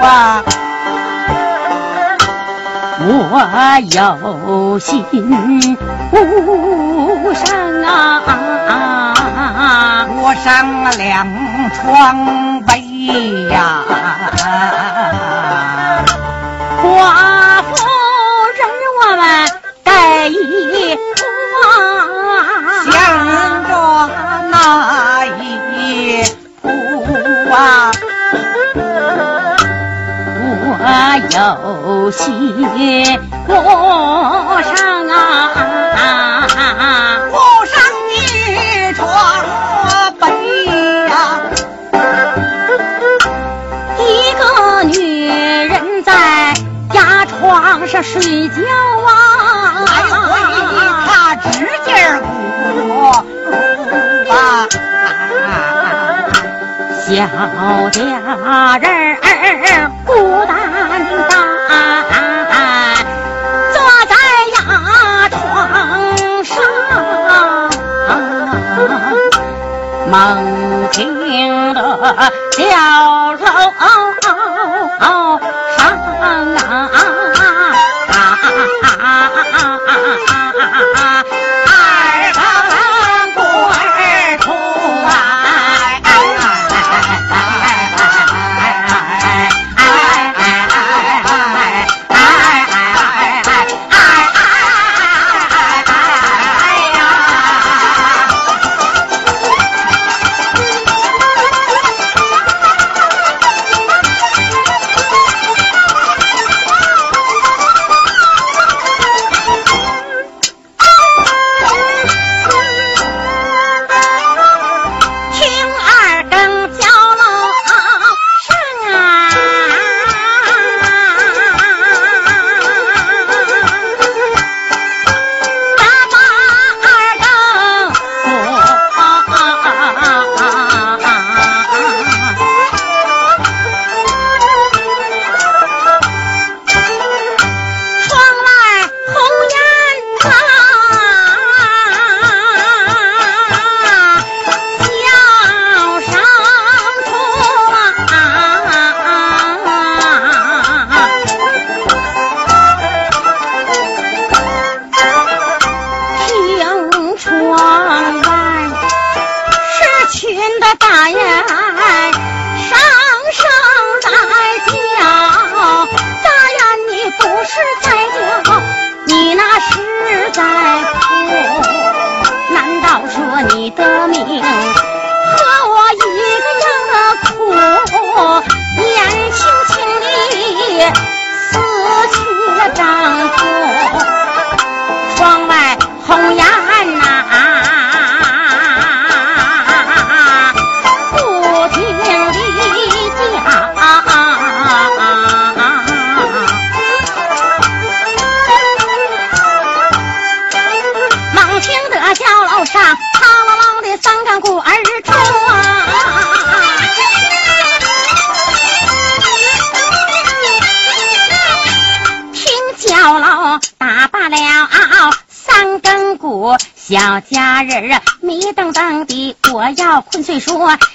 [0.00, 0.06] 啊。
[3.10, 5.02] 我有心
[6.12, 8.34] 无声啊，
[10.10, 10.46] 我上
[10.98, 11.26] 两
[11.72, 12.70] 床被
[13.50, 13.82] 呀，
[31.38, 32.66] 有心
[33.46, 35.14] 我上啊。
[37.30, 37.32] 铺
[37.64, 37.72] 上
[38.10, 38.12] 一
[38.92, 39.00] 床
[40.18, 40.22] 被
[41.06, 41.12] 呀，
[44.00, 44.02] 一
[44.34, 44.42] 个
[44.82, 44.92] 女
[45.68, 46.10] 人在
[46.92, 48.56] 家床上睡觉
[49.06, 49.08] 啊，
[49.86, 50.26] 来回
[51.06, 51.46] 他指
[51.84, 51.88] 尖
[52.20, 52.26] 鼓
[54.32, 54.34] 啊，
[57.06, 57.08] 小
[57.90, 58.97] 家人
[70.10, 70.47] 猛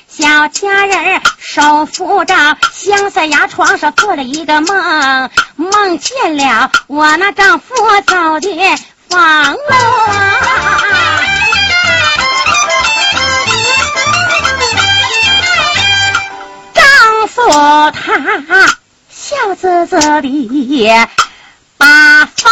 [0.08, 2.36] 小家人手扶着
[2.72, 7.76] 香色牙床上做了一个梦，梦见了我那丈夫
[8.06, 8.78] 走的
[9.10, 9.58] 房楼
[10.08, 11.20] 啊。
[16.74, 17.41] 丈夫
[17.91, 18.68] 他
[19.10, 21.08] 笑滋滋的。
[21.78, 22.51] 把房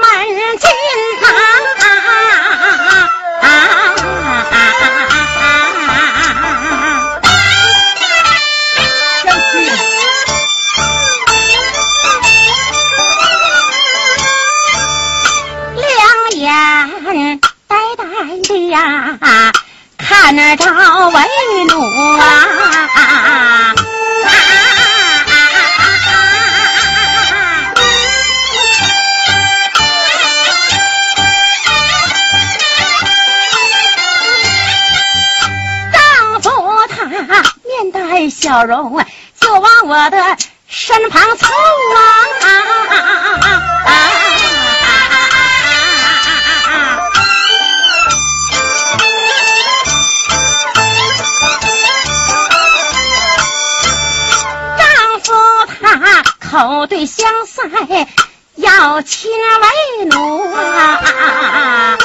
[0.00, 0.68] 门进
[3.40, 3.48] 啊！
[4.50, 4.51] 两
[18.72, 19.52] 呀，
[19.98, 20.56] 看着
[21.10, 21.78] 为奴
[22.18, 22.46] 啊！
[38.30, 39.04] 笑容
[39.40, 40.36] 就往我的
[40.68, 41.48] 身旁凑
[43.56, 43.71] 啊！
[56.52, 57.62] 口对相赛，
[58.56, 61.96] 要亲为奴啊！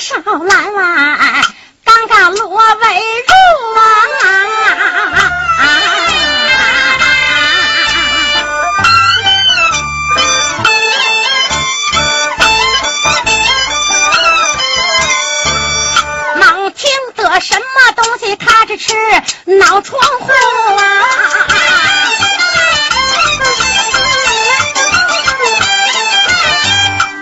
[0.00, 1.44] 少兰湾，
[1.84, 3.32] 刚刚落为入
[3.78, 4.41] 啊！
[18.36, 18.94] 他这吃
[19.44, 20.30] 脑窗户
[20.76, 20.82] 啊！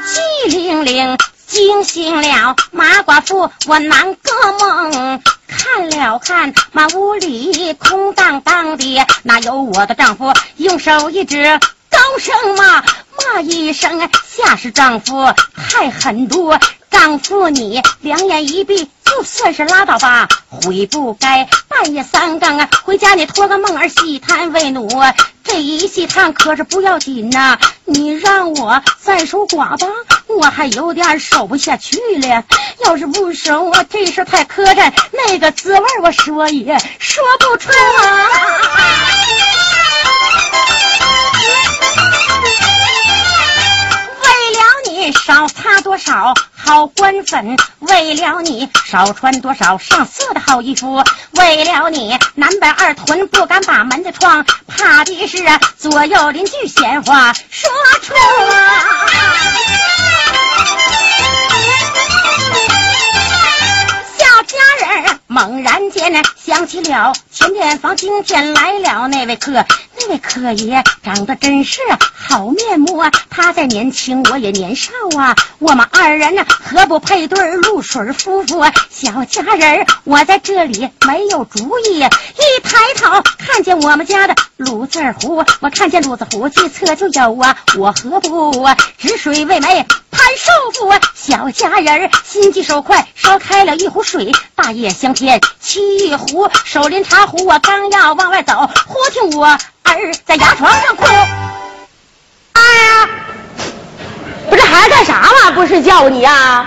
[0.06, 1.18] 机灵灵。
[1.46, 5.20] 惊醒了马寡妇，我难个梦。
[5.48, 10.32] 看了看马屋里空荡荡的，哪有我的丈夫？
[10.58, 11.58] 用手一指，
[11.90, 15.34] 高声骂骂一声，吓死丈夫
[15.68, 16.56] 太狠毒。
[16.90, 24.88] 丈夫你两眼一闭，就算是拉倒吧，悔不该半夜三更啊回家你托个梦儿细谈为奴。
[25.42, 29.86] 这一细谈可是不要紧呐，你让我再守寡吧，
[30.28, 32.44] 我还有点守不下去了。
[32.84, 38.26] 要是不守，我这事太磕碜，那个滋味我说也说不出啊。
[45.00, 55.38] 你少擦多少好官粉，为了你少穿多少上色的好衣服，为了你南北二屯不敢把门的窗，怕的是
[55.78, 57.70] 左右邻居闲话说
[58.02, 58.12] 出。
[64.18, 69.64] 小家人猛然间呢想起了前天房今天来了那位客，
[70.10, 71.78] 这柯爷长得真是
[72.12, 73.12] 好面目啊！
[73.30, 78.74] 他在年轻，我也年少啊，我们二人呢何不配对露水夫妇啊？
[78.90, 89.86] 小佳人我在这里没有主意，一抬头看见我们家的鲁字壶，我看见鲁字壶计策就有啊，我何不啊止水为媒？
[90.10, 101.04] 潘寿福，小佳人心急手快，烧开了一壶水，大叶香天沏一壶，手拎茶壶，我刚要往外走，忽听我儿在牙床上哭。
[102.52, 103.08] 哎呀，
[104.48, 105.50] 不是孩子干啥嘛？
[105.54, 106.66] 不睡觉你呀？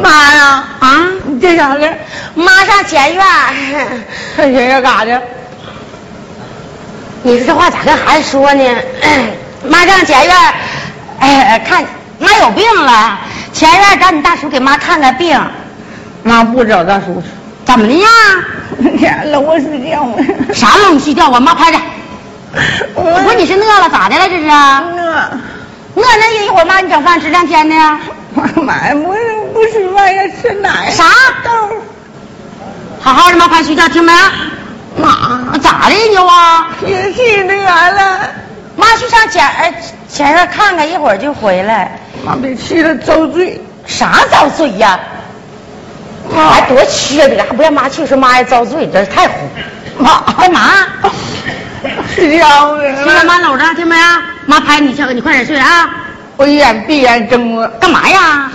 [0.00, 0.64] 妈呀！
[0.80, 1.94] 啊，你这啥的？
[2.34, 3.24] 妈上前院。
[4.36, 5.18] 上前院干啥去？
[7.22, 8.64] 你说这话咋跟孩子说呢？
[9.68, 10.36] 妈上前院，
[11.20, 11.84] 哎，看。
[12.18, 13.18] 妈有病了，
[13.52, 15.38] 前院找你大叔给妈看看病。
[16.22, 17.26] 妈不找大叔去，
[17.64, 18.08] 怎么的呀？
[18.98, 20.22] 天了，我睡觉了。
[20.54, 21.28] 啥冷睡觉？
[21.28, 21.78] 我妈趴着。
[22.94, 24.28] 我说你是饿了咋的了？
[24.28, 24.48] 这是？
[24.48, 25.30] 饿。
[25.96, 28.00] 饿那一会儿妈你整饭吃两天呢。
[28.56, 29.14] 妈呀，我
[29.52, 30.90] 不吃饭要，吃奶。
[30.90, 31.04] 啥？
[31.44, 31.50] 豆。
[33.00, 34.12] 好好的，妈快睡觉，听没？
[34.96, 36.68] 妈，咋的你啊？
[36.80, 38.20] 天气那啥了。
[38.76, 39.74] 妈去上前
[40.08, 41.98] 前院看看，一会儿就回来。
[42.24, 43.60] 妈别气了，遭罪。
[43.86, 44.98] 啥遭罪呀？
[46.34, 49.34] 还多缺德，还不让妈去，说妈也遭罪，这太虎。
[49.98, 50.60] 妈干嘛？
[52.14, 52.82] 睡觉呢。
[53.04, 54.04] 现在妈搂着，听没有？
[54.46, 55.88] 妈拍你去，你快点睡啊！
[56.36, 58.50] 我眼闭眼睁了，干嘛呀？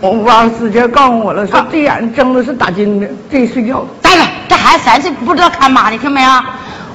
[0.00, 3.84] 我王师姐告诉我了，说这眼睁的是打金的，这睡觉。
[4.02, 6.30] 呆着，这孩子三岁不知道看妈的，听没有？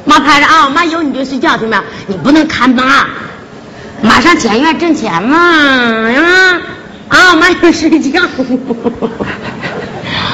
[0.05, 1.84] 妈拍着啊，妈有你就睡觉，听没有？
[2.07, 3.07] 你不能看妈，
[4.01, 6.61] 马上前院挣钱嘛，啊
[7.09, 8.21] 啊，妈要睡觉。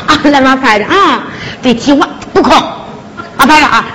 [0.05, 1.23] 啊，来妈拍着啊，
[1.61, 2.53] 得听话，不空，
[3.38, 3.85] 啊拍着啊。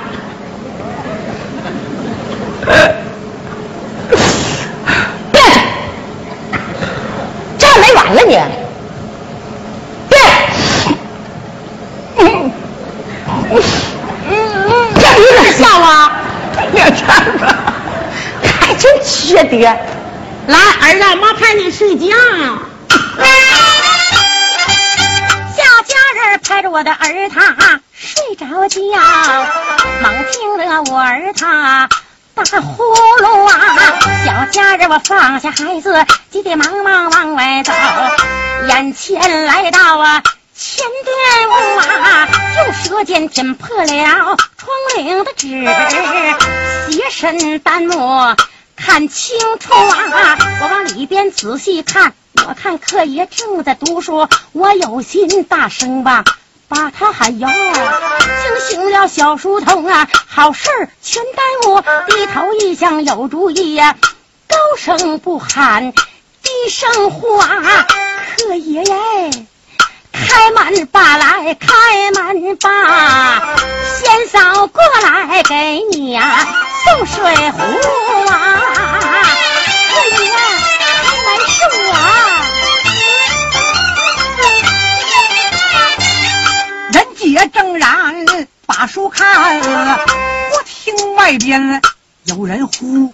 [5.33, 5.41] 别，
[7.59, 8.39] 这还没完了你。
[10.09, 10.19] 别，
[12.19, 12.51] 嗯，
[14.95, 16.13] 这 有点像啊，
[18.61, 19.57] 还真缺德。
[20.47, 22.07] 来，儿子，妈陪你睡觉。
[25.57, 25.95] 小家
[26.31, 27.81] 人拍着我的儿他
[28.43, 28.81] 睡着觉，
[30.03, 31.89] 猛听着我儿他
[32.35, 33.77] 打呼噜啊！
[34.25, 37.73] 小家人我放下孩子，急急忙忙往外走，
[38.69, 40.23] 眼前来到啊
[40.55, 43.85] 前殿屋啊，用舌尖舔破了
[44.57, 45.49] 窗棂的纸，
[46.91, 48.35] 斜身单目
[48.77, 50.39] 看清楚啊！
[50.61, 52.13] 我往里边仔细看，
[52.47, 56.25] 我看客爷正在读书，我有心大声吧。
[56.73, 60.09] 把他喊哟，惊醒了小书童啊！
[60.27, 60.71] 好事
[61.03, 63.95] 全耽误，低头一想有主意呀、
[64.49, 67.87] 高声不喊，低声呼啊！
[68.39, 69.47] 客爷耶，
[70.13, 73.55] 开门吧来，开门吧！
[74.01, 76.49] 仙嫂过来给你呀、
[76.87, 77.59] 送水壶
[78.33, 78.61] 啊！
[79.91, 80.31] 客爷，
[81.03, 82.62] 开门是我。
[87.33, 88.15] 也正然
[88.67, 91.81] 把书看，我听外边
[92.25, 93.11] 有人呼，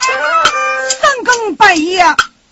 [0.91, 2.05] 三更半夜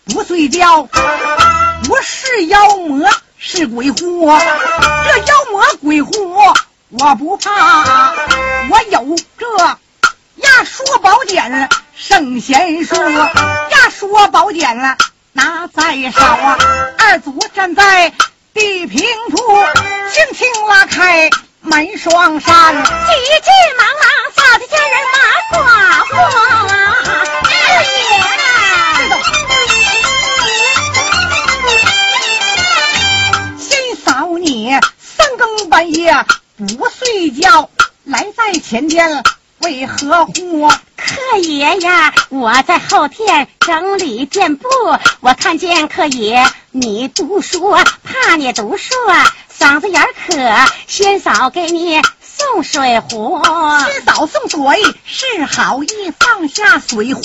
[0.04, 6.12] 不睡觉，不是妖魔是鬼狐，这妖魔鬼狐
[6.90, 8.14] 我不怕，
[8.70, 9.58] 我有这
[10.36, 14.96] 压缩宝典圣贤书，压缩宝典了
[15.32, 16.56] 拿在手啊，
[16.96, 18.12] 二祖站在。
[18.54, 19.36] 地平铺，
[20.10, 21.28] 轻轻拉开
[21.66, 22.88] 门双扇，急
[23.42, 25.18] 急忙忙扫的家人马
[25.50, 25.58] 寡
[26.06, 26.40] 妇啊，
[27.42, 27.50] 二
[27.82, 27.90] 爷
[33.58, 34.06] 先嫂
[34.38, 34.46] 你
[34.98, 36.24] 三更半夜
[36.56, 37.68] 不睡觉，
[38.04, 39.24] 来在前边
[39.58, 40.70] 为何乎？
[41.56, 44.68] 客爷呀，我在后天整理店铺，
[45.20, 47.70] 我看见客爷你读书，
[48.04, 50.36] 怕你读书啊，嗓子眼渴，
[50.86, 53.42] 先嫂给你送水壶。
[53.86, 57.22] 先嫂送水是好意，放下水壶，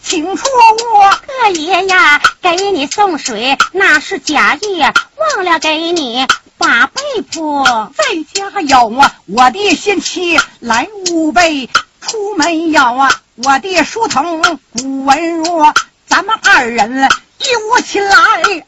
[0.00, 1.42] 请出屋。
[1.42, 6.24] 客爷呀，给你送水那是假意，忘了给你
[6.58, 7.64] 把被铺。
[7.96, 11.68] 在家有啊，我的先妻来屋被。
[12.06, 14.40] 出门有啊，我的书童
[14.78, 15.74] 古文若，
[16.06, 17.08] 咱们二人
[17.38, 18.16] 一无亲来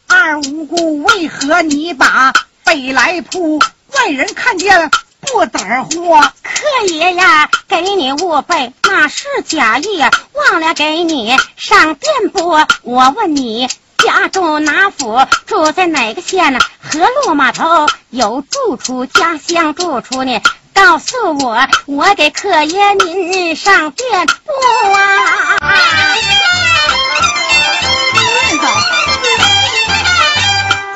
[0.08, 2.32] 二无故，为何你把
[2.64, 3.60] 北来铺？
[3.94, 4.90] 外人看见
[5.20, 6.20] 不得活。
[6.42, 10.02] 客爷呀，给你误背那是假意，
[10.32, 12.58] 忘了给你上店铺。
[12.82, 13.68] 我问你。
[13.98, 15.26] 家住哪府？
[15.46, 16.58] 住在哪个县呢？
[16.80, 20.40] 河路码头有住处，家乡住处呢？
[20.76, 25.56] 告诉我，我给客爷您上店铺啊！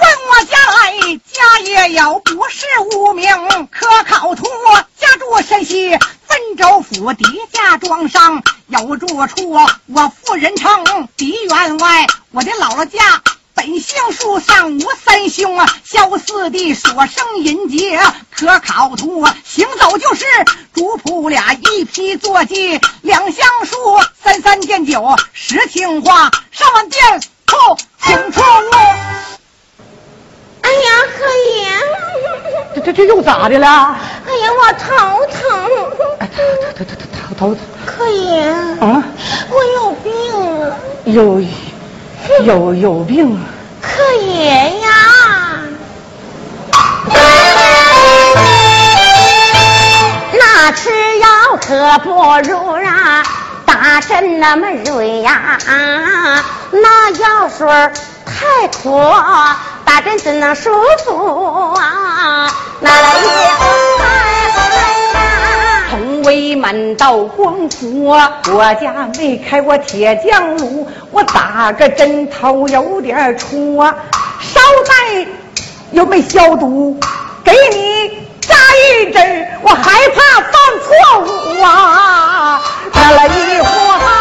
[0.00, 0.92] 问我家来，
[1.32, 3.26] 家也有，不是无名，
[3.70, 4.44] 可考图。
[4.98, 9.50] 家住山西温州府狄家庄上有住处，
[9.86, 13.22] 我妇人称狄员外，我的姥姥家。
[13.54, 20.24] 本姓树上无三兄啊，萧四弟所生银杰可考图，行走就是
[20.72, 23.76] 主仆俩一批坐骑，两相书，
[24.22, 27.02] 三三见酒，十听话，上完殿
[27.46, 28.44] 后请出屋。
[30.62, 30.88] 哎呀，
[31.18, 31.24] 客
[31.56, 31.68] 爷，
[32.76, 33.66] 这这这又咋的了？
[34.26, 34.88] 哎呀，我头
[35.26, 35.38] 疼。
[36.20, 36.28] 哎，
[36.76, 38.42] 头头头头头头客爷，
[38.80, 39.04] 啊！
[39.50, 40.12] 我有病。
[41.12, 41.40] 有
[42.44, 43.40] 有有病啊！
[43.82, 44.88] 客爷呀，
[50.32, 51.28] 那吃药
[51.60, 52.10] 可不
[52.48, 53.24] 如啊
[53.64, 55.58] 打针那么锐呀，
[56.70, 57.66] 那药水
[58.26, 59.00] 太苦，
[59.84, 60.70] 打针怎能舒
[61.04, 62.50] 服啊？
[62.80, 63.28] 那来也
[66.30, 73.84] 飞满道光复，我家没开过铁匠炉，我打个针头有点戳，
[74.38, 75.26] 烧带
[75.90, 76.96] 又没消毒，
[77.42, 78.10] 给你
[78.42, 80.52] 扎一针，我害怕犯
[80.84, 82.62] 错误啊！
[82.94, 84.19] 来了一怀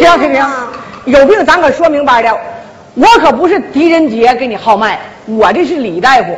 [0.00, 0.68] 我有病行行行啊！，
[1.04, 2.36] 有病咱可说明白了，
[2.94, 6.36] 我可不是狄仁杰给你号脉，我这是李大夫，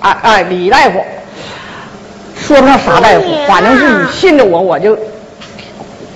[0.00, 1.04] 哎哎，李大夫，
[2.36, 4.98] 说不上啥大夫反正是你信着我，我就，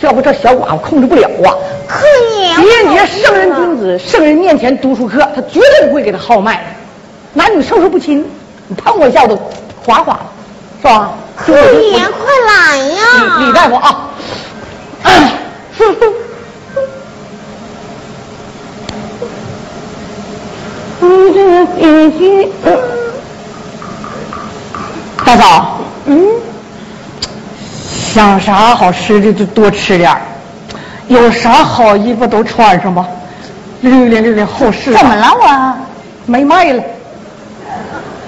[0.00, 1.54] 要不这小寡妇控制不了啊。
[1.86, 2.06] 可
[2.40, 6.62] 爷，狄仁杰圣人啊君子，圣人面前读书客，他绝对不会给他号脉，
[7.32, 8.24] 男女授受不亲，
[8.68, 9.36] 你碰我一下我都
[9.84, 10.20] 哗哗的，
[10.82, 11.10] 是吧？
[11.36, 13.38] 可爷，快来呀！
[13.38, 14.10] 李李大夫啊，
[21.00, 22.48] 嗯，这个必须。
[25.24, 26.26] 大嫂，嗯，
[28.12, 30.20] 想啥好吃的就多吃点儿
[31.08, 33.06] 有啥好衣服都穿上吧，
[33.80, 34.92] 溜溜溜溜后市。
[34.92, 35.74] 怎么了我？
[36.26, 36.82] 没卖了。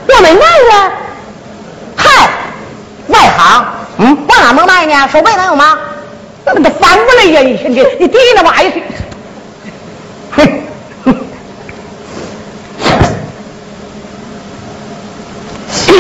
[0.09, 0.93] 我没卖呀。
[1.97, 2.29] 嗨，
[3.09, 3.64] 外行，
[3.99, 5.09] 嗯，往哪能卖呢？
[5.09, 5.79] 手背能有吗？
[6.45, 7.41] 那么的翻过来呀！
[7.41, 8.83] 你你你提那玩意儿，
[10.33, 10.62] 嘿，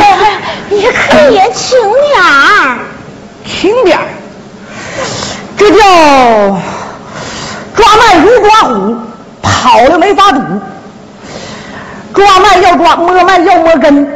[0.00, 2.78] 哎你可爷轻点儿。
[3.46, 4.04] 轻点儿
[5.56, 6.58] 这叫
[7.76, 8.96] 抓脉如抓虎，
[9.40, 10.40] 跑了没法堵。
[12.12, 14.12] 抓脉要抓，摸脉要摸根。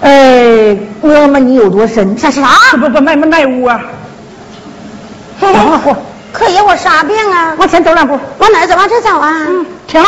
[0.00, 2.16] 哎，摸摸你有多深？
[2.16, 2.42] 啥啥？
[2.72, 3.82] 不不脉脉屋啊！
[5.40, 5.94] 嘿往后
[6.32, 7.54] 可爷，我啥病啊？
[7.58, 8.18] 往前走两步。
[8.38, 8.74] 往哪儿走？
[8.76, 9.44] 往这走啊？
[9.46, 10.02] 嗯，停，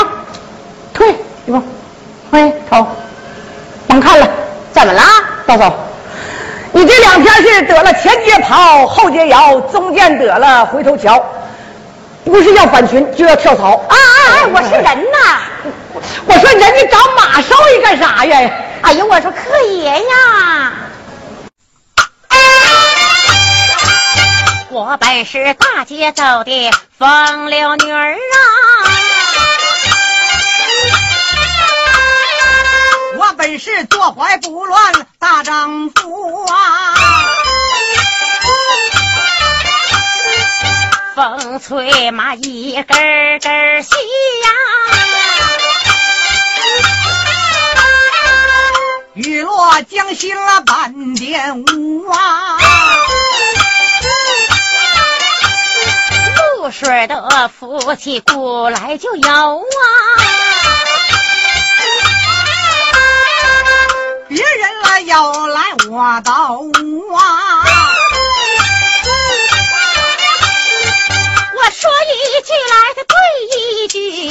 [0.95, 1.63] 退一步，
[2.31, 2.87] 回头，
[3.87, 4.27] 甭看了。
[4.73, 5.03] 怎么了？
[5.47, 5.73] 大嫂，
[6.73, 11.23] 你这两天是得了前街跑，后街摇，中间得了回头瞧，
[12.25, 13.77] 不是要反群就要跳槽。
[13.89, 14.49] 啊啊啊！
[14.55, 15.41] 我是人呐！
[16.27, 18.51] 我说人家找马少爷干啥呀？
[18.83, 20.73] 哎呀，我说客爷呀！
[24.71, 28.17] 我本是大街走的风流女儿啊，
[33.43, 36.95] 本是坐怀不乱大丈夫啊，
[41.17, 42.87] 风吹马一根
[43.41, 43.97] 根儿细
[44.45, 44.51] 呀、
[49.15, 52.59] 雨落江心了半点雾啊，
[56.37, 60.42] 露水的福气古来就有啊。
[65.07, 67.65] 要来我到屋啊，
[71.57, 73.17] 我说一句来的对
[73.59, 74.31] 一句，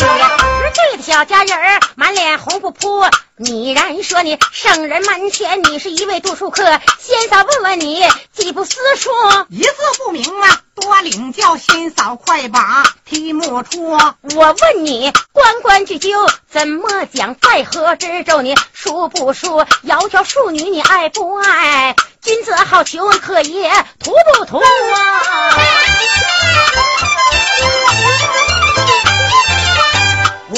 [0.89, 3.05] 这个小家人儿满脸红扑扑。
[3.37, 6.63] 你然说你圣人门前你是一位读书客，
[6.99, 8.03] 仙嫂问问你
[8.33, 9.09] 几部私书？
[9.49, 13.91] 一字不明啊，多领教，仙嫂快把题目出。
[13.91, 16.09] 我问你关关雎鸠
[16.49, 17.35] 怎么讲？
[17.39, 19.65] 在河之洲你熟不熟？
[19.85, 21.95] 窈窕淑女你爱不爱？
[22.21, 24.63] 君子好逑可也图不图啊？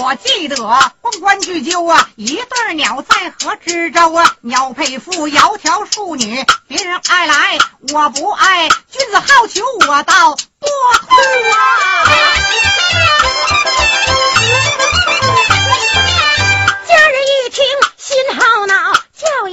[0.04, 0.58] 我记得
[1.00, 7.58] 关关雎鸠啊，一对鸟在河之洲啊，鸟配夫，窈窕淑女，别人爱来
[7.94, 11.16] 我不爱，君子好逑我倒多图
[11.52, 11.64] 啊。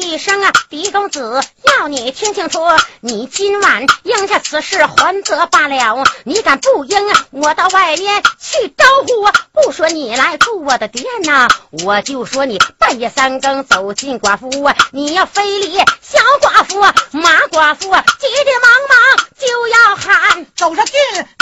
[0.01, 1.41] 一声啊，狄公子，
[1.79, 2.61] 要你听清楚，
[3.01, 7.27] 你今晚应下此事还则罢了，你敢不应啊？
[7.31, 9.33] 我到外面去招呼啊！
[9.53, 11.49] 不说你来住我的店呐、
[11.85, 14.77] 我就说你半夜三更走进寡妇屋啊！
[14.93, 20.47] 你要非礼小寡妇啊，马寡妇啊，急急忙忙就要喊。
[20.57, 20.95] 走上近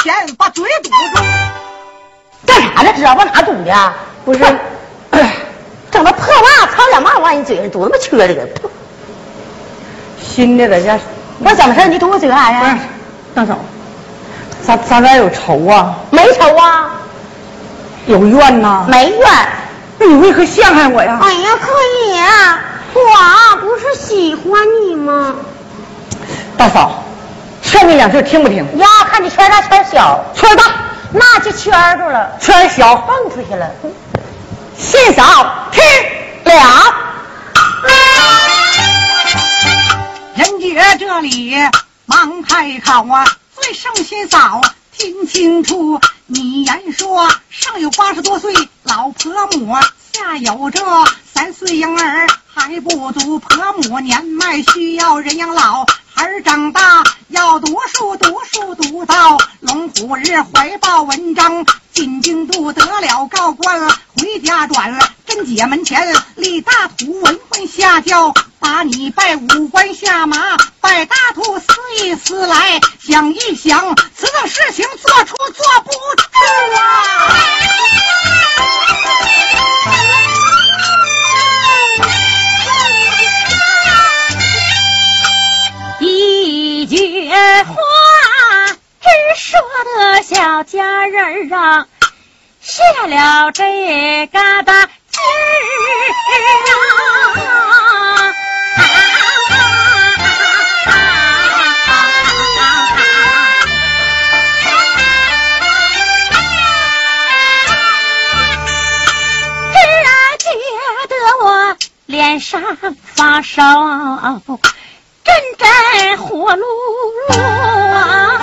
[0.03, 1.23] 前把嘴堵住，
[2.47, 2.93] 干啥呢？
[2.97, 3.95] 知道往哪堵的？
[4.25, 4.41] 不是，
[5.91, 8.47] 整那破袜子，操点嘛往你嘴上多他妈缺这个。
[10.23, 10.99] 新的在家，
[11.41, 11.89] 我怎么事？
[11.89, 12.79] 你堵我嘴干啥呀？
[13.35, 13.59] 大嫂，
[14.67, 16.91] 咱咱俩有仇啊，没仇啊，
[18.07, 18.85] 有怨呐。
[18.89, 19.21] 没怨。
[19.99, 21.19] 那你为何陷害我呀？
[21.21, 21.71] 哎呀，可
[22.07, 22.61] 以啊，
[22.95, 25.35] 我不是喜欢你吗？
[26.57, 27.03] 大嫂，
[27.63, 28.65] 劝你两句听不听？
[28.79, 30.65] 呀，看你圈大圈小，圈大，
[31.13, 33.67] 那就圈住了，圈小，蹦出去了。
[34.79, 35.83] 信嫂听。
[36.45, 36.95] 了。
[40.35, 41.55] 人杰这里
[42.07, 43.27] 忙开口啊，
[43.61, 44.61] 最胜心嫂，
[44.97, 48.55] 听清楚，你言说上有八十多岁
[48.85, 49.77] 老婆母，
[50.13, 50.81] 下有这
[51.33, 52.27] 三岁婴儿
[52.59, 55.87] 还不足，婆母年迈需要人养老。
[56.17, 71.67] 儿长大要读书，读书读到龙虎日怀抱文章，进京都得了高官，回家转了贞姐门前立大图，文官下轿把你拜五官下马，拜大图思
[72.03, 76.27] 一思来想一想，此等事情做出做不住
[76.77, 76.89] 啊！
[87.65, 87.75] 话
[89.01, 91.87] 只说的小家人啊，
[92.61, 93.65] 谢了这
[94.27, 96.45] 疙瘩劲儿
[97.41, 98.35] 啊。
[109.71, 109.77] 只
[110.39, 110.49] 觉
[111.09, 111.15] 得
[111.45, 111.77] 我
[112.07, 112.61] 脸上
[113.03, 113.63] 发烧。
[115.29, 118.41] 阵阵火炉炉啊！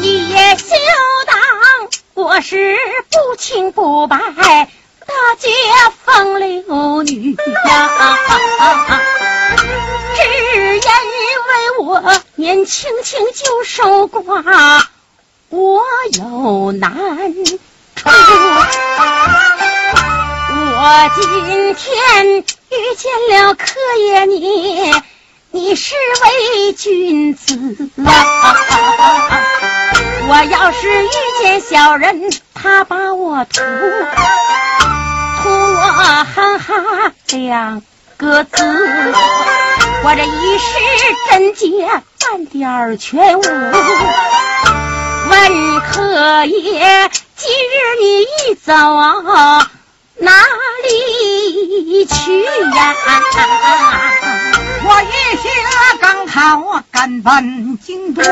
[0.00, 0.74] 你也休
[1.26, 1.34] 当
[2.12, 2.76] 我是
[3.10, 4.18] 不清不白
[5.06, 5.48] 大街
[6.04, 7.38] 风流女呀！
[9.56, 11.14] 只因
[11.46, 14.82] 为我年轻轻就守寡，
[15.50, 15.82] 我
[16.12, 16.94] 有难
[17.44, 17.58] 处。
[20.76, 22.44] 我今天遇
[22.96, 23.64] 见了柯
[24.06, 24.92] 爷你，
[25.50, 27.54] 你是位君子
[28.04, 28.56] 啊！
[30.26, 31.08] 我要是遇
[31.40, 33.62] 见小人，他把我屠，
[35.42, 37.82] 屠我哈哈两
[38.24, 38.64] 个字。
[40.02, 40.64] 我这一时
[41.30, 43.42] 真解半点全无，
[45.30, 48.72] 问客爷，今日你一走
[50.16, 50.30] 哪
[50.84, 52.94] 里去呀？
[54.86, 55.50] 我一心
[56.00, 58.26] 刚好赶奔京都，客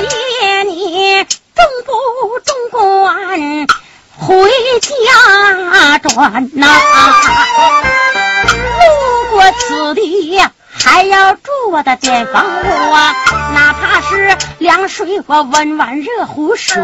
[0.00, 1.90] 爷你中不
[2.40, 3.66] 中官
[4.20, 4.50] 回
[4.80, 6.66] 家转呐？
[8.46, 10.40] 路过此地
[10.72, 11.40] 还要住
[11.72, 13.14] 我的店房屋啊，
[13.54, 16.76] 哪怕是凉水或温碗热壶水，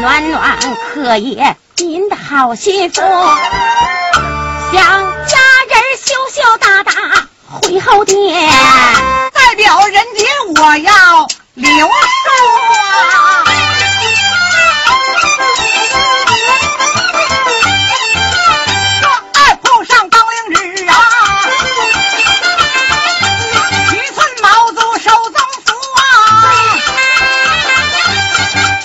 [0.00, 0.58] 暖暖
[0.92, 1.40] 可以
[1.76, 4.82] 您的好心腹，想
[5.26, 6.92] 家人羞羞答答
[7.60, 8.50] 回后殿，
[9.32, 10.26] 代表人杰
[10.60, 11.92] 我要留书
[13.12, 13.44] 啊。
[15.56, 15.62] 你，
[19.34, 20.54] 哎，不上高迎日
[20.88, 20.92] 啊，
[23.88, 25.66] 七寸毛足手中扶
[25.98, 26.00] 啊，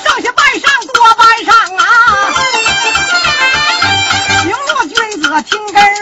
[0.04, 1.82] 剩下半上多半上啊，
[4.44, 5.93] 行若君子听根。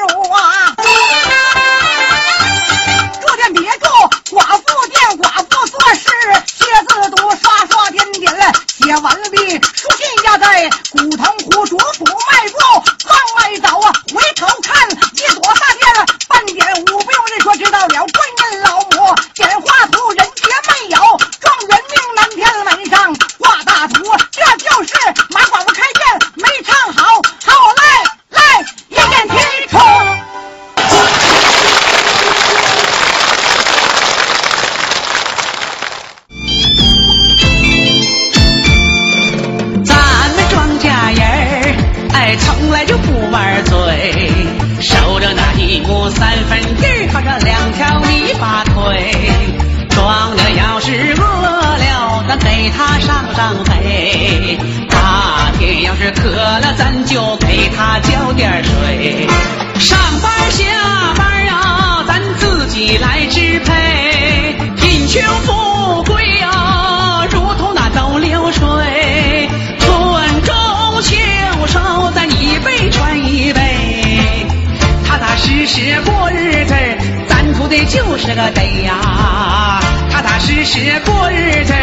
[78.21, 81.73] 是个得呀，踏踏实实过日子，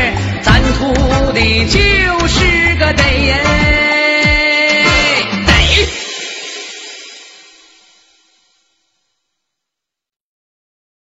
[0.40, 0.94] 咱图
[1.32, 3.77] 的就是个得呀。